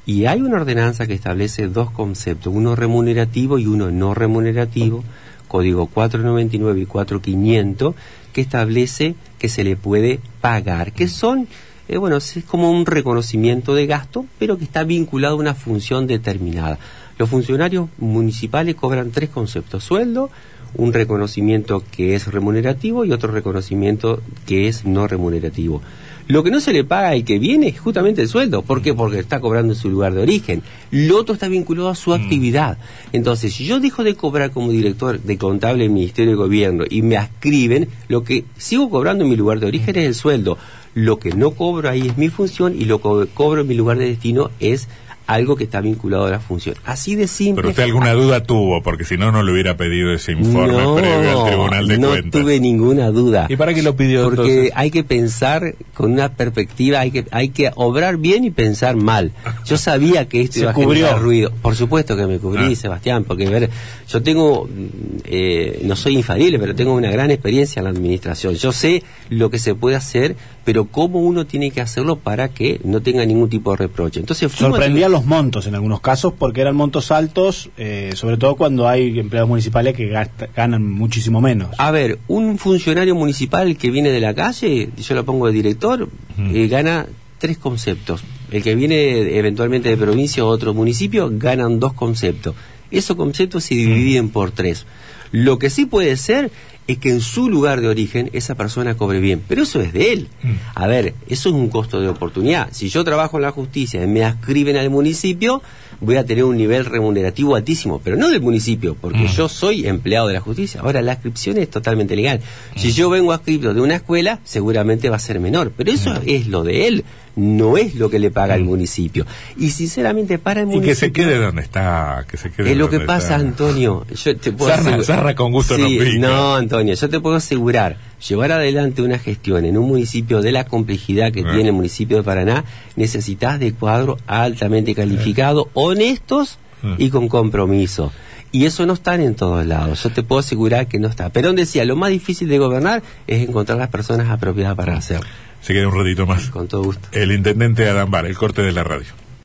Y 0.07 0.25
hay 0.25 0.41
una 0.41 0.55
ordenanza 0.55 1.05
que 1.05 1.13
establece 1.13 1.67
dos 1.67 1.91
conceptos, 1.91 2.53
uno 2.55 2.77
remunerativo 2.77 3.59
y 3.59 3.67
uno 3.67 3.91
no 3.91 4.13
remunerativo, 4.13 5.03
código 5.49 5.87
499 5.87 6.79
y 6.79 6.85
4500, 6.85 7.93
que 8.31 8.39
establece 8.39 9.15
que 9.37 9.49
se 9.49 9.65
le 9.65 9.75
puede 9.75 10.21
pagar, 10.39 10.93
que 10.93 11.09
son, 11.09 11.49
eh, 11.89 11.97
bueno, 11.97 12.15
es 12.15 12.39
como 12.47 12.71
un 12.71 12.85
reconocimiento 12.85 13.75
de 13.75 13.85
gasto, 13.85 14.25
pero 14.39 14.57
que 14.57 14.63
está 14.63 14.85
vinculado 14.85 15.35
a 15.35 15.39
una 15.39 15.55
función 15.55 16.07
determinada. 16.07 16.79
Los 17.17 17.29
funcionarios 17.29 17.89
municipales 17.97 18.75
cobran 18.75 19.11
tres 19.11 19.29
conceptos, 19.29 19.83
sueldo, 19.83 20.29
un 20.75 20.93
reconocimiento 20.93 21.83
que 21.91 22.15
es 22.15 22.27
remunerativo 22.27 23.03
y 23.03 23.11
otro 23.11 23.33
reconocimiento 23.33 24.21
que 24.45 24.69
es 24.69 24.85
no 24.85 25.05
remunerativo. 25.05 25.81
Lo 26.27 26.43
que 26.43 26.51
no 26.51 26.59
se 26.59 26.73
le 26.73 26.83
paga 26.83 27.09
al 27.09 27.23
que 27.23 27.39
viene 27.39 27.69
es 27.69 27.79
justamente 27.79 28.21
el 28.21 28.27
sueldo. 28.27 28.61
¿Por 28.61 28.81
qué? 28.81 28.93
Porque 28.93 29.19
está 29.19 29.39
cobrando 29.39 29.73
en 29.73 29.79
su 29.79 29.89
lugar 29.89 30.13
de 30.13 30.21
origen. 30.21 30.61
Lo 30.91 31.17
otro 31.17 31.33
está 31.33 31.47
vinculado 31.47 31.89
a 31.89 31.95
su 31.95 32.13
actividad. 32.13 32.77
Entonces, 33.13 33.53
si 33.53 33.65
yo 33.65 33.79
dejo 33.79 34.03
de 34.03 34.15
cobrar 34.15 34.51
como 34.51 34.71
director 34.71 35.19
de 35.21 35.37
contable 35.37 35.83
del 35.83 35.91
Ministerio 35.91 36.31
de 36.31 36.37
Gobierno 36.37 36.83
y 36.89 37.01
me 37.01 37.17
ascriben, 37.17 37.87
lo 38.09 38.23
que 38.23 38.43
sigo 38.57 38.89
cobrando 38.89 39.23
en 39.23 39.29
mi 39.29 39.35
lugar 39.35 39.59
de 39.59 39.67
origen 39.67 39.95
es 39.97 40.05
el 40.05 40.15
sueldo. 40.15 40.57
Lo 40.93 41.19
que 41.19 41.31
no 41.31 41.51
cobro 41.51 41.89
ahí 41.89 42.07
es 42.07 42.17
mi 42.17 42.29
función 42.29 42.75
y 42.79 42.85
lo 42.85 42.97
que 43.01 43.27
cobro 43.33 43.61
en 43.61 43.67
mi 43.67 43.75
lugar 43.75 43.97
de 43.97 44.07
destino 44.07 44.49
es 44.59 44.87
algo 45.27 45.57
que 45.57 45.65
está 45.65 45.81
vinculado 45.81 46.25
a 46.25 46.31
la 46.31 46.39
función. 46.39 46.75
Así 46.85 47.15
de 47.15 47.27
simple. 47.27 47.61
Pero 47.61 47.69
usted 47.71 47.83
alguna 47.83 48.13
duda 48.13 48.43
tuvo, 48.43 48.81
porque 48.81 49.03
si 49.03 49.17
no, 49.17 49.29
no 49.31 49.43
le 49.43 49.51
hubiera 49.51 49.75
pedido 49.75 50.13
ese 50.13 50.31
informe 50.31 50.81
no, 50.81 50.95
previo 50.95 51.41
al 51.41 51.47
Tribunal 51.47 51.87
de 51.87 51.97
no 51.97 52.07
Cuentas. 52.09 52.41
tuve 52.41 52.59
ninguna 52.61 53.11
duda. 53.11 53.45
¿Y 53.49 53.57
para 53.57 53.73
qué 53.73 53.83
lo 53.83 53.95
pidió 53.97 54.23
Porque 54.23 54.41
entonces? 54.49 54.71
hay 54.73 54.89
que 54.89 55.03
pensar 55.03 55.75
con 55.93 56.13
una 56.17 56.29
perspectiva, 56.33 56.99
hay 56.99 57.11
que 57.11 57.25
hay 57.31 57.49
que 57.49 57.71
obrar 57.75 58.17
bien 58.17 58.43
y 58.43 58.51
pensar 58.51 58.95
mal. 58.95 59.31
Yo 59.65 59.77
sabía 59.77 60.27
que 60.27 60.41
esto 60.41 60.53
Se 60.55 60.59
iba 60.61 60.71
a 60.71 60.73
cubrió. 60.73 61.05
generar 61.05 61.21
ruido. 61.21 61.51
Por 61.61 61.75
supuesto 61.75 62.15
que 62.15 62.25
me 62.27 62.37
cubrí, 62.39 62.73
Ah. 62.73 62.75
Sebastián, 62.75 63.23
porque 63.23 63.47
ver, 63.49 63.69
yo 64.07 64.21
tengo, 64.23 64.65
mm, 64.65 64.87
eh, 65.25 65.81
no 65.83 65.95
soy 65.95 66.15
infalible, 66.15 66.59
pero 66.59 66.75
tengo 66.75 66.93
una 66.93 67.11
gran 67.11 67.31
experiencia 67.31 67.79
en 67.79 67.85
la 67.85 67.89
administración. 67.91 68.55
Yo 68.55 68.71
sé 68.71 69.03
lo 69.29 69.49
que 69.49 69.59
se 69.59 69.75
puede 69.75 69.95
hacer, 69.95 70.35
pero 70.67 70.83
cómo 70.83 71.21
uno 71.21 71.45
tiene 71.47 71.71
que 71.71 71.79
hacerlo 71.79 72.17
para 72.17 72.49
que 72.49 72.81
no 72.83 72.99
tenga 73.01 73.25
ningún 73.25 73.47
tipo 73.49 73.71
de 73.71 73.77
reproche. 73.77 74.19
Entonces 74.19 74.51
fuimos 74.51 74.77
a- 74.77 74.81
Sorprendían 74.81 75.13
los 75.13 75.23
montos 75.25 75.65
en 75.65 75.75
algunos 75.75 76.01
casos 76.01 76.33
porque 76.37 76.59
eran 76.59 76.75
montos 76.75 77.09
altos, 77.09 77.69
eh, 77.77 78.11
sobre 78.15 78.35
todo 78.35 78.55
cuando 78.55 78.85
hay 78.89 79.17
empleados 79.17 79.47
municipales 79.47 79.95
que 79.95 80.09
gasta- 80.09 80.49
ganan 80.53 80.83
muchísimo 80.91 81.39
menos. 81.39 81.69
A 81.77 81.89
ver, 81.91 82.19
un 82.27 82.57
funcionario 82.57 83.15
municipal 83.15 83.77
que 83.77 83.91
viene 83.91 84.09
de 84.09 84.19
la 84.19 84.33
calle, 84.33 84.89
yo 84.97 85.15
lo 85.15 85.23
pongo 85.23 85.47
de 85.47 85.53
director, 85.53 86.09
eh, 86.53 86.67
gana 86.67 87.05
tres 87.37 87.57
conceptos. 87.57 88.25
El 88.51 88.61
que 88.61 88.75
viene 88.75 89.37
eventualmente 89.37 89.87
de 89.87 89.95
provincia 89.95 90.43
o 90.43 90.49
otro 90.49 90.73
municipio 90.73 91.29
ganan 91.31 91.79
dos 91.79 91.93
conceptos. 91.93 92.55
Esos 92.91 93.15
conceptos 93.15 93.63
se 93.63 93.75
dividen 93.75 94.27
por 94.31 94.51
tres. 94.51 94.85
Lo 95.31 95.59
que 95.59 95.69
sí 95.69 95.85
puede 95.85 96.17
ser 96.17 96.51
es 96.87 96.97
que 96.99 97.09
en 97.09 97.21
su 97.21 97.49
lugar 97.49 97.81
de 97.81 97.89
origen 97.89 98.29
esa 98.33 98.55
persona 98.55 98.95
cobre 98.95 99.19
bien, 99.19 99.43
pero 99.47 99.63
eso 99.63 99.81
es 99.81 99.91
de 99.91 100.13
él. 100.13 100.27
A 100.73 100.87
ver, 100.87 101.13
eso 101.27 101.49
es 101.49 101.55
un 101.55 101.69
costo 101.69 101.99
de 101.99 102.07
oportunidad. 102.07 102.69
Si 102.71 102.89
yo 102.89 103.03
trabajo 103.03 103.37
en 103.37 103.43
la 103.43 103.51
justicia 103.51 104.01
y 104.03 104.07
me 104.07 104.23
ascriben 104.23 104.77
al 104.77 104.89
municipio, 104.89 105.61
voy 105.99 106.15
a 106.17 106.25
tener 106.25 106.43
un 106.43 106.57
nivel 106.57 106.85
remunerativo 106.85 107.55
altísimo, 107.55 107.99
pero 108.03 108.15
no 108.17 108.29
del 108.29 108.41
municipio, 108.41 108.95
porque 108.99 109.27
yo 109.27 109.49
soy 109.49 109.87
empleado 109.87 110.27
de 110.27 110.35
la 110.35 110.41
justicia. 110.41 110.81
Ahora, 110.81 111.01
la 111.01 111.13
ascripción 111.13 111.57
es 111.57 111.69
totalmente 111.69 112.15
legal. 112.15 112.39
Si 112.75 112.91
yo 112.91 113.09
vengo 113.09 113.31
ascripto 113.33 113.73
de 113.73 113.81
una 113.81 113.95
escuela, 113.95 114.39
seguramente 114.43 115.09
va 115.09 115.15
a 115.15 115.19
ser 115.19 115.39
menor, 115.39 115.71
pero 115.75 115.91
eso 115.91 116.13
es 116.25 116.47
lo 116.47 116.63
de 116.63 116.87
él, 116.87 117.03
no 117.35 117.77
es 117.77 117.95
lo 117.95 118.09
que 118.09 118.19
le 118.19 118.31
paga 118.31 118.55
el 118.55 118.63
municipio. 118.63 119.25
Y 119.57 119.69
sinceramente, 119.69 120.37
para 120.39 120.61
el 120.61 120.67
Y 120.67 120.69
municipio... 120.75 120.89
que 120.93 120.95
se 120.95 121.11
quede 121.11 121.37
donde 121.37 121.61
está, 121.61 122.25
que 122.29 122.37
se 122.37 122.51
quede 122.51 122.71
Es 122.71 122.77
lo 122.77 122.89
que 122.89 122.99
pasa, 122.99 123.35
está. 123.35 123.35
Antonio. 123.35 124.05
Yo 124.13 124.37
te 124.37 124.51
puedo 124.51 124.73
asegurar- 124.73 125.03
sarna 125.03 125.35
con 125.35 125.51
gusto 125.51 125.75
Sí. 125.75 126.17
No, 126.19 126.55
Antonio, 126.55 126.93
yo 126.95 127.09
te 127.09 127.19
puedo 127.19 127.35
asegurar, 127.35 127.97
llevar 128.25 128.51
adelante 128.51 129.01
una 129.01 129.19
gestión 129.19 129.65
en 129.65 129.77
un 129.77 129.87
municipio 129.87 130.41
de 130.41 130.51
la 130.51 130.65
complejidad 130.65 131.31
que 131.31 131.41
Ah. 131.41 131.51
tiene 131.53 131.69
el 131.69 131.73
municipio 131.75 132.17
de 132.17 132.23
Paraná, 132.23 132.63
necesitas 132.95 133.59
de 133.59 133.73
cuadros 133.73 134.19
altamente 134.27 134.95
calificados, 134.95 135.67
honestos 135.73 136.57
Ah. 136.83 136.95
y 136.97 137.09
con 137.09 137.27
compromiso. 137.27 138.11
Y 138.51 138.65
eso 138.65 138.85
no 138.85 138.93
está 138.93 139.15
en 139.15 139.35
todos 139.35 139.65
lados. 139.65 140.01
Yo 140.03 140.09
te 140.09 140.23
puedo 140.23 140.39
asegurar 140.39 140.87
que 140.87 140.99
no 140.99 141.07
está. 141.09 141.29
Perón 141.29 141.55
decía, 141.57 141.83
lo 141.85 141.95
más 141.95 142.11
difícil 142.11 142.47
de 142.47 142.57
gobernar 142.59 143.03
es 143.27 143.47
encontrar 143.47 143.77
las 143.77 143.89
personas 143.89 144.29
apropiadas 144.29 144.75
para 144.75 144.95
hacerlo. 144.97 145.27
se 145.61 145.73
quede 145.73 145.85
un 145.85 145.93
ratito 145.95 146.25
más. 146.25 146.49
Con 146.49 146.67
todo 146.67 146.83
gusto. 146.83 147.09
El 147.11 147.31
intendente 147.33 147.89
Adán 147.89 148.09
Bar, 148.09 148.25
el 148.25 148.37
corte 148.37 148.61
de 148.61 148.71
la 148.71 148.83
radio. 148.85 149.07